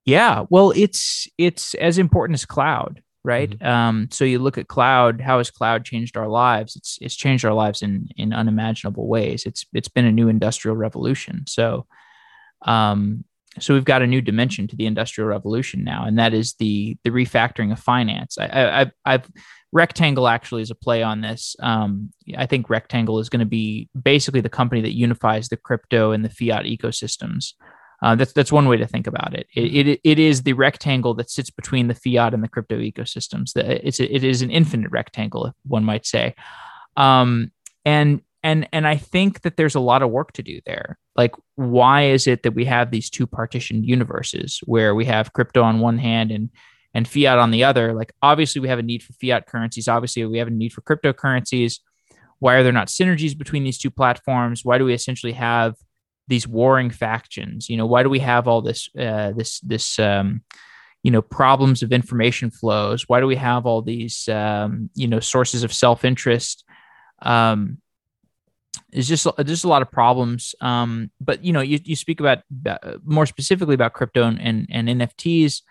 [0.06, 3.50] Yeah, well, it's it's as important as cloud, right?
[3.50, 3.66] Mm-hmm.
[3.66, 5.20] Um, so you look at cloud.
[5.20, 6.76] How has cloud changed our lives?
[6.76, 9.44] It's it's changed our lives in in unimaginable ways.
[9.44, 11.44] It's it's been a new industrial revolution.
[11.46, 11.86] So,
[12.62, 13.25] um,
[13.58, 16.96] so we've got a new dimension to the industrial revolution now, and that is the
[17.04, 18.38] the refactoring of finance.
[18.38, 19.30] I, I I've
[19.72, 21.56] Rectangle actually is a play on this.
[21.60, 26.12] Um, I think Rectangle is going to be basically the company that unifies the crypto
[26.12, 27.52] and the fiat ecosystems.
[28.02, 29.46] Uh, that's that's one way to think about it.
[29.54, 30.00] It, it.
[30.04, 33.52] it is the rectangle that sits between the fiat and the crypto ecosystems.
[33.56, 36.34] It's it is an infinite rectangle, one might say.
[36.96, 37.52] Um,
[37.84, 40.98] and and and I think that there's a lot of work to do there.
[41.16, 45.62] Like, why is it that we have these two partitioned universes where we have crypto
[45.62, 46.50] on one hand and
[46.94, 47.92] and fiat on the other?
[47.92, 49.88] Like, obviously, we have a need for fiat currencies.
[49.88, 51.80] Obviously, we have a need for cryptocurrencies.
[52.38, 54.64] Why are there not synergies between these two platforms?
[54.64, 55.74] Why do we essentially have
[56.28, 60.42] these warring factions you know why do we have all this uh, this this um,
[61.02, 65.20] you know problems of information flows why do we have all these um, you know
[65.20, 66.64] sources of self-interest
[67.22, 67.78] um,
[68.92, 72.38] it's just just a lot of problems um, but you know you, you speak about
[72.66, 75.62] uh, more specifically about crypto and, and, nfts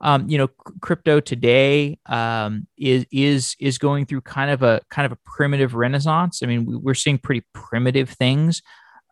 [0.00, 0.46] um, you know,
[0.80, 5.74] crypto today um, is is is going through kind of a kind of a primitive
[5.74, 6.40] renaissance.
[6.40, 8.62] I mean, we, are seeing pretty primitive things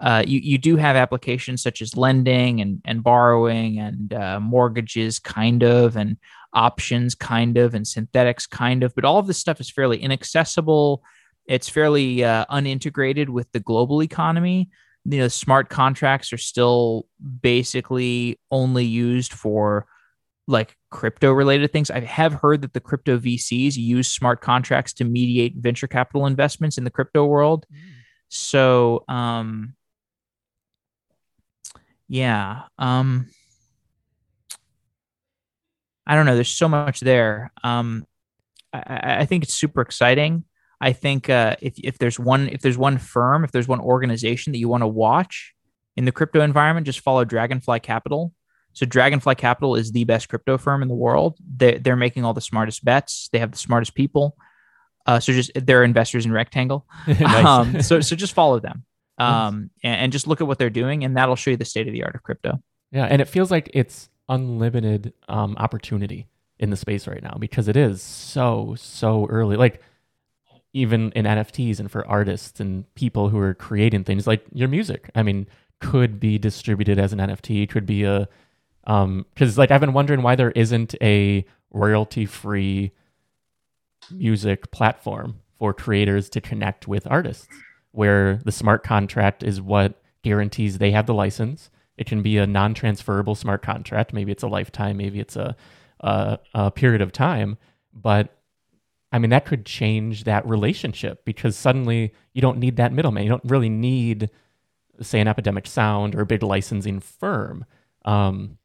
[0.00, 5.18] uh, you, you do have applications such as lending and, and borrowing and uh, mortgages,
[5.18, 6.18] kind of, and
[6.52, 8.94] options, kind of, and synthetics, kind of.
[8.94, 11.02] But all of this stuff is fairly inaccessible.
[11.48, 14.70] It's fairly uh, unintegrated with the global economy.
[15.04, 17.06] You know, smart contracts are still
[17.40, 19.86] basically only used for
[20.48, 21.90] like crypto related things.
[21.90, 26.78] I have heard that the crypto VCs use smart contracts to mediate venture capital investments
[26.78, 27.66] in the crypto world.
[27.72, 27.78] Mm.
[28.28, 29.74] So, um,
[32.08, 32.62] yeah.
[32.78, 33.28] Um,
[36.06, 36.34] I don't know.
[36.34, 37.52] There's so much there.
[37.64, 38.06] Um,
[38.72, 40.44] I, I think it's super exciting.
[40.80, 44.52] I think uh, if if there's one if there's one firm if there's one organization
[44.52, 45.54] that you want to watch
[45.96, 48.32] in the crypto environment, just follow Dragonfly Capital.
[48.74, 51.38] So Dragonfly Capital is the best crypto firm in the world.
[51.56, 53.28] They they're making all the smartest bets.
[53.32, 54.36] They have the smartest people.
[55.06, 56.86] Uh, so just they're investors in Rectangle.
[57.06, 57.44] nice.
[57.44, 58.84] um, so so just follow them
[59.18, 61.86] um, and, and just look at what they're doing, and that'll show you the state
[61.86, 62.62] of the art of crypto.
[62.92, 66.26] Yeah, and it feels like it's unlimited um, opportunity
[66.58, 69.56] in the space right now because it is so so early.
[69.56, 69.80] Like
[70.76, 75.10] even in NFTs and for artists and people who are creating things like your music.
[75.14, 75.46] I mean,
[75.80, 78.28] could be distributed as an NFT, could be a
[78.84, 82.92] um cuz like I've been wondering why there isn't a royalty-free
[84.10, 87.48] music platform for creators to connect with artists
[87.92, 91.70] where the smart contract is what guarantees they have the license.
[91.96, 95.56] It can be a non-transferable smart contract, maybe it's a lifetime, maybe it's a
[96.00, 97.56] a, a period of time,
[97.94, 98.35] but
[99.16, 103.22] I mean, that could change that relationship because suddenly you don't need that middleman.
[103.22, 104.28] You don't really need,
[105.00, 107.64] say, an epidemic sound or a big licensing firm.
[108.04, 108.58] Um,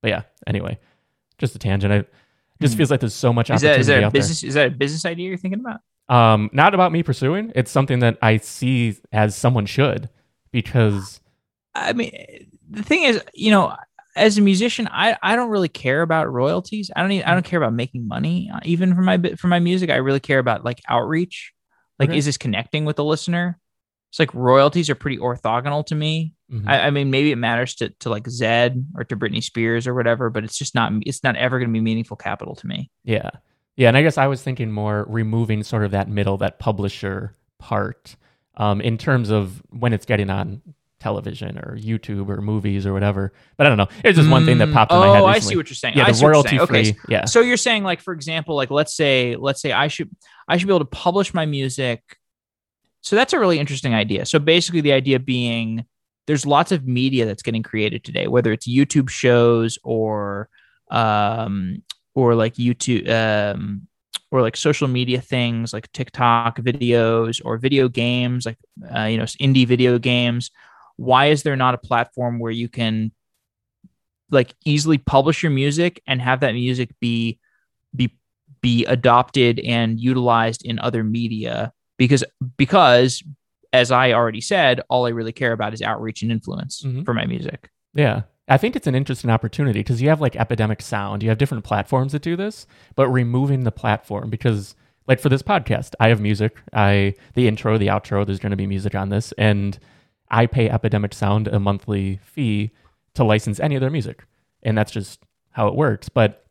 [0.00, 0.78] but yeah, anyway,
[1.36, 1.92] just a tangent.
[1.92, 2.06] I
[2.62, 2.78] just Hmm.
[2.78, 4.42] feels like there's so much opportunity is that a out business?
[4.42, 5.80] Is that a business idea you're thinking about?
[6.08, 7.52] Um, not about me pursuing.
[7.54, 10.08] It's something that I see as someone should
[10.52, 11.20] because
[11.74, 12.12] I mean,
[12.70, 13.76] the thing is, you know,
[14.16, 16.90] as a musician, I, I don't really care about royalties.
[16.94, 19.58] I don't even, I don't care about making money uh, even for my for my
[19.58, 19.90] music.
[19.90, 21.52] I really care about like outreach.
[21.98, 22.18] Like, Okay.
[22.18, 23.58] is this connecting with the listener?
[24.10, 26.34] It's like royalties are pretty orthogonal to me.
[26.52, 26.68] Mhm.
[26.68, 29.94] I, I mean, maybe it matters to to like Zedd or to Britney Spears or
[29.94, 32.90] whatever, but it's just not it's not ever going to be meaningful capital to me.
[33.04, 33.30] Yeah.
[33.76, 33.88] Yeah.
[33.88, 38.16] And I guess I was thinking more removing sort of that middle, that publisher part
[38.58, 40.60] um, in terms of when it's getting on
[41.02, 43.32] television or YouTube or movies or whatever.
[43.56, 43.88] But I don't know.
[44.04, 45.22] It's just one thing that Mm, popped in my head.
[45.22, 45.26] oh.
[45.26, 45.96] I see what you're saying.
[45.96, 46.60] Yeah, I the see what you're royalty saying.
[46.60, 47.00] Okay, free.
[47.08, 47.24] Yeah.
[47.26, 50.10] So you're saying like for example, like let's say let's say I should
[50.48, 52.00] I should be able to publish my music.
[53.02, 54.26] So that's a really interesting idea.
[54.26, 55.84] So basically the idea being
[56.28, 60.48] there's lots of media that's getting created today, whether it's YouTube shows or
[60.90, 61.82] um
[62.14, 63.88] or like YouTube um
[64.30, 68.56] or like social media things like TikTok videos or video games like
[68.94, 70.50] uh, you know indie video games.
[70.96, 73.12] Why is there not a platform where you can
[74.30, 77.38] like easily publish your music and have that music be
[77.94, 78.10] be
[78.60, 82.24] be adopted and utilized in other media because
[82.56, 83.22] because
[83.74, 87.04] as I already said, all I really care about is outreach and influence Mhm.
[87.04, 87.70] for my music.
[87.94, 88.22] Yeah.
[88.48, 91.64] I think it's an interesting opportunity because you have like Epidemic Sound, you have different
[91.64, 92.66] platforms that do this,
[92.96, 94.74] but removing the platform because
[95.08, 96.56] like for this podcast, I have music.
[96.72, 99.78] I the intro, the outro, there's going to be music on this and
[100.32, 102.72] I pay Epidemic Sound a monthly fee
[103.14, 104.24] to license any of their music.
[104.62, 106.08] And that's just how it works.
[106.08, 106.44] But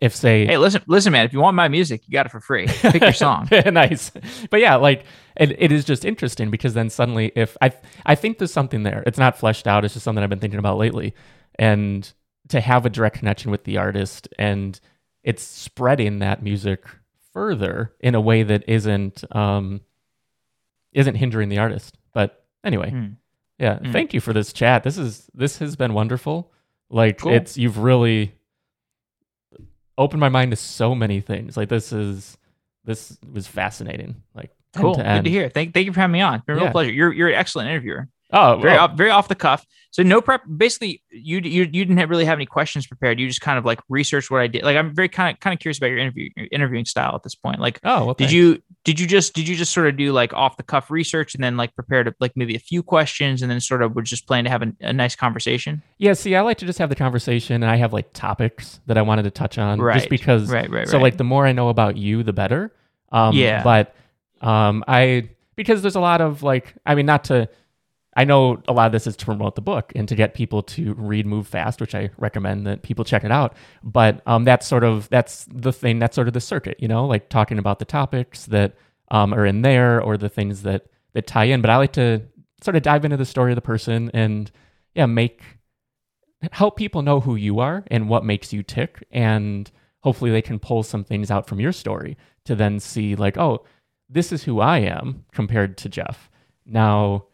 [0.00, 1.24] if say Hey, listen, listen, man.
[1.24, 2.66] If you want my music, you got it for free.
[2.66, 3.48] Pick your song.
[3.66, 4.10] nice.
[4.50, 5.04] But yeah, like
[5.36, 7.72] it, it is just interesting because then suddenly if I
[8.04, 9.04] I think there's something there.
[9.06, 11.14] It's not fleshed out, it's just something I've been thinking about lately.
[11.56, 12.10] And
[12.48, 14.78] to have a direct connection with the artist and
[15.22, 16.84] it's spreading that music
[17.32, 19.82] further in a way that isn't um
[20.92, 21.96] isn't hindering the artist.
[22.12, 23.06] But anyway, Hmm.
[23.58, 23.92] yeah, Mm.
[23.92, 24.82] thank you for this chat.
[24.82, 26.52] This is this has been wonderful.
[26.90, 27.32] Like Cool.
[27.32, 28.34] it's you've really
[29.98, 31.56] opened my mind to so many things.
[31.56, 32.36] Like this is
[32.84, 34.22] this was fascinating.
[34.34, 34.94] Like Cool.
[34.94, 35.48] to Good to hear.
[35.50, 36.36] Thank, thank you for having me on.
[36.36, 36.90] It's been a real pleasure.
[36.92, 38.08] You're you're an excellent interviewer.
[38.32, 39.66] Oh, Very well, off, very off the cuff.
[39.90, 40.40] So no prep.
[40.56, 43.20] Basically, you you you didn't have, really have any questions prepared.
[43.20, 44.62] You just kind of like researched what I did.
[44.62, 47.22] Like I'm very kind of kind of curious about your interview your interviewing style at
[47.22, 47.60] this point.
[47.60, 48.32] Like oh, well, did thanks.
[48.32, 51.34] you did you just did you just sort of do like off the cuff research
[51.34, 54.00] and then like prepare to like maybe a few questions and then sort of were
[54.00, 55.82] just planning to have a, a nice conversation?
[55.98, 58.96] Yeah, see, I like to just have the conversation, and I have like topics that
[58.96, 59.98] I wanted to touch on, Right.
[59.98, 60.48] just because.
[60.50, 61.02] Right, right, So right.
[61.02, 62.72] like the more I know about you, the better.
[63.10, 63.62] Um, Yeah.
[63.62, 63.94] But
[64.40, 67.50] um, I because there's a lot of like, I mean, not to.
[68.14, 70.62] I know a lot of this is to promote the book and to get people
[70.64, 73.54] to read Move Fast, which I recommend that people check it out.
[73.82, 75.98] But um, that's sort of that's the thing.
[75.98, 78.74] That's sort of the circuit, you know, like talking about the topics that
[79.10, 81.62] um, are in there or the things that that tie in.
[81.62, 82.22] But I like to
[82.62, 84.50] sort of dive into the story of the person and
[84.94, 85.42] yeah, make
[86.50, 90.58] help people know who you are and what makes you tick and hopefully they can
[90.58, 93.64] pull some things out from your story to then see like oh
[94.08, 96.28] this is who i am compared to jeff
[96.66, 97.24] now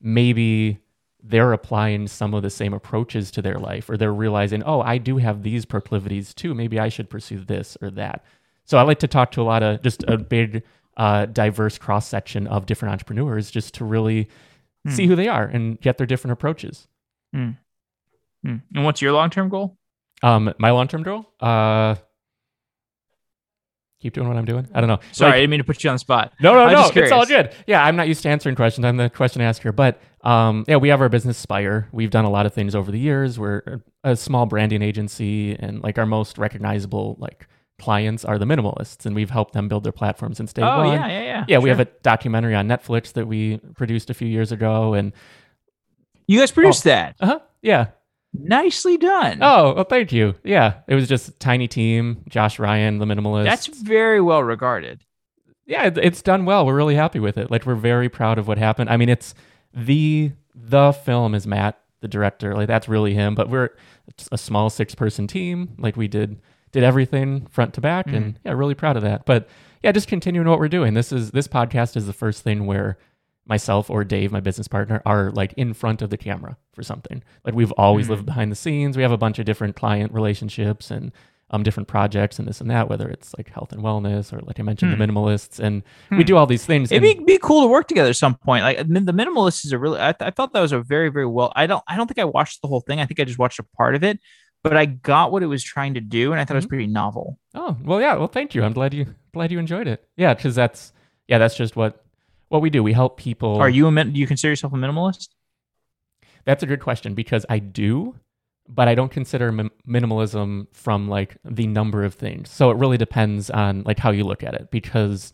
[0.00, 0.78] maybe
[1.22, 4.96] they're applying some of the same approaches to their life or they're realizing oh i
[4.96, 8.24] do have these proclivities too maybe i should pursue this or that
[8.64, 10.62] so i like to talk to a lot of just a big
[10.96, 14.28] uh, diverse cross section of different entrepreneurs just to really
[14.86, 14.90] Hmm.
[14.92, 16.88] see who they are and get their different approaches
[17.34, 17.50] Hmm.
[18.42, 19.76] And what's your long term goal?
[20.22, 21.96] Um, my long term goal, uh,
[24.00, 24.66] keep doing what I'm doing.
[24.74, 24.98] I don't know.
[25.12, 26.32] Sorry, I didn't mean to put you on the spot.
[26.40, 26.90] no, no, I'm no.
[26.94, 27.52] It's all good.
[27.66, 28.84] Yeah, I'm not used to answering questions.
[28.84, 29.72] I'm the question asker.
[29.72, 31.88] But um, yeah, we have our business Spire.
[31.92, 33.38] We've done a lot of things over the years.
[33.38, 37.46] We're a small branding agency, and like our most recognizable like
[37.78, 40.88] clients are the minimalists, and we've helped them build their platforms since day Oh one.
[40.92, 41.44] yeah, yeah, yeah.
[41.48, 45.12] Yeah, we have a documentary on Netflix that we produced a few years ago, and
[46.26, 47.16] You guys produced that.
[47.20, 47.86] uh huh, yeah.
[48.32, 49.38] Nicely done.
[49.42, 50.34] Oh, well, thank you.
[50.44, 52.22] Yeah, it was just tiny team.
[52.28, 53.44] Josh Ryan, the minimalist.
[53.44, 55.04] That's very well regarded.
[55.66, 56.64] yeah, it's done well.
[56.64, 57.50] We're really happy with it.
[57.50, 58.88] Like we're very proud of what happened.
[58.90, 59.34] I mean, it's
[59.74, 62.54] the the film is Matt, the director.
[62.54, 63.34] Like that's really him.
[63.34, 63.70] But we're
[64.30, 65.74] a small six person team.
[65.78, 66.40] Like we did
[66.72, 68.48] did everything front to back, and mm-hmm.
[68.48, 69.26] yeah, really proud of that.
[69.26, 69.48] But
[69.82, 70.94] yeah, just continuing what we're doing.
[70.94, 72.98] This is this podcast is the first thing where
[73.50, 77.22] myself or Dave, my business partner, are like in front of the camera for something.
[77.44, 78.10] Like we've always Mhm.
[78.10, 78.96] lived behind the scenes.
[78.96, 81.12] We have a bunch of different client relationships and
[81.52, 84.60] um different projects and this and that, whether it's like health and wellness or like
[84.60, 84.98] I mentioned, Hmm.
[85.00, 86.22] the minimalists, and we Hmm.
[86.22, 86.92] do all these things.
[86.92, 88.62] It'd and- be, be cool to work together at some point.
[88.62, 89.98] Like the minimalist is a really.
[90.00, 91.52] I, I thought that was a very very well.
[91.56, 93.00] I don't I don't think I watched the whole thing.
[93.00, 94.20] I think I just watched a part of it,
[94.62, 96.74] but I got what it was trying to do, and I thought it was Mhm.
[96.76, 97.36] pretty novel.
[97.56, 98.14] Oh well, yeah.
[98.14, 98.62] Well, thank you.
[98.62, 100.06] I'm glad you glad you enjoyed it.
[100.16, 100.92] Yeah, because that's
[101.26, 102.04] yeah, that's just what
[102.50, 102.82] what we do.
[102.82, 103.56] We help people.
[103.56, 105.28] Are you a min- do you consider yourself a minimalist?
[106.44, 108.16] That's a good question because I do,
[108.68, 112.50] but I don't consider min- minimalism from like the number of things.
[112.50, 114.70] So it really depends on like how you look at it.
[114.70, 115.32] Because,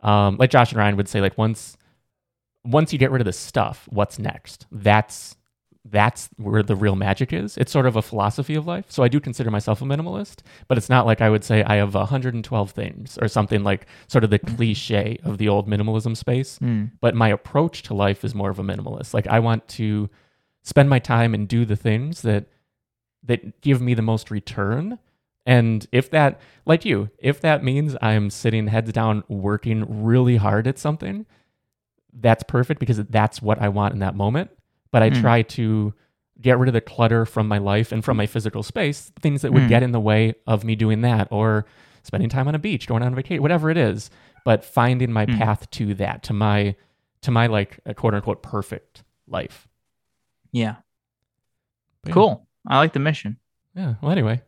[0.00, 1.76] um, like Josh and Ryan would say, like once
[2.64, 4.66] once you get rid of the stuff, what's next?
[4.70, 5.36] That's
[5.84, 7.56] that's where the real magic is.
[7.58, 8.84] It's sort of a philosophy of life.
[8.88, 11.76] So I do consider myself a minimalist, but it's not like I would say I
[11.76, 16.58] have 112 things or something like sort of the cliche of the old minimalism space
[16.58, 16.84] Hmm.
[17.00, 19.12] but my approach to life is more of a minimalist.
[19.12, 20.08] Like I want to
[20.62, 22.46] spend my time and do the things that
[23.24, 24.98] that give me the most return.
[25.44, 30.68] And if that, like you, if that means I'm sitting heads down working really hard
[30.68, 31.26] at something,
[32.12, 34.50] that's perfect because that's what I want in that moment.
[34.92, 35.20] But I Mm.
[35.20, 35.92] try to
[36.40, 39.52] get rid of the clutter from my life and from my physical space, things that
[39.52, 39.68] would Mm.
[39.68, 41.66] get in the way of me doing that or
[42.02, 44.10] spending time on a beach, going on vacation, whatever it is.
[44.44, 45.38] But finding my Mm.
[45.38, 46.74] path to that, to my
[47.22, 49.68] to my like a quote unquote perfect life.
[50.50, 50.76] Yeah.
[52.02, 52.14] But yeah.
[52.14, 52.48] Cool.
[52.66, 53.38] I like the mission.
[53.76, 53.94] Yeah.
[54.02, 54.42] Well, anyway,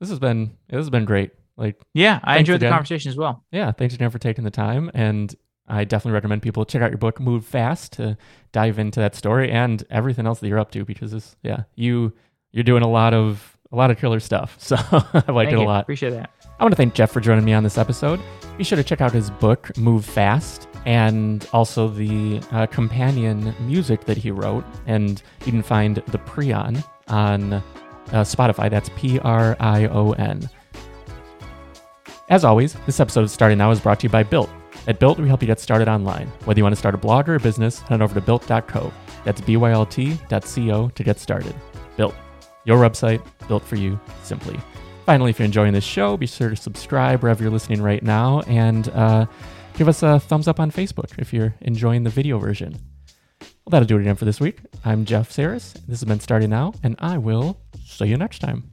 [0.00, 1.30] this has been this has been great.
[1.56, 3.44] Like, Yeah, I enjoyed the conversation as well.
[3.50, 5.34] yeah, thanks again for taking the time, and
[5.68, 8.16] I definitely recommend people check out your book, Move Fast, to
[8.52, 10.84] dive into that story and everything else that you're up to.
[10.84, 12.12] Because this, yeah, you
[12.52, 14.56] you're doing a lot of a lot of killer stuff.
[14.60, 15.66] So I liked Thank it a you.
[15.66, 15.82] lot.
[15.82, 16.30] Appreciate that.
[16.58, 18.20] I want to thank Jeff for joining me on this episode.
[18.56, 24.04] Be sure to check out his book, Move Fast, and also the uh, companion music
[24.06, 24.64] that he wrote.
[24.86, 27.62] And you can find the Prion on uh,
[28.12, 28.68] Spotify.
[28.70, 30.48] That's P R I O N.
[32.28, 34.50] As always, this episode of Starting Now is brought to you by Bylt.
[34.86, 36.28] At Bylt, we help you get started online.
[36.44, 38.92] Whether you want to start a blog or a business, head on over to bylt.co.
[39.24, 41.54] That's B-Y-L-T.co to get started.
[41.96, 42.14] Bylt,
[42.64, 44.58] your website, built for you, simply.
[45.04, 48.40] Finally, if you're enjoying this show, be sure to subscribe wherever you're listening right now
[48.40, 49.26] and uh,
[49.74, 52.76] give us a thumbs up on Facebook if you're enjoying the video version.
[53.40, 54.60] Well, that'll do it again for this week.
[54.84, 55.72] I'm Jeff Saris.
[55.72, 58.70] This has been Starting Now, and I will see you next time.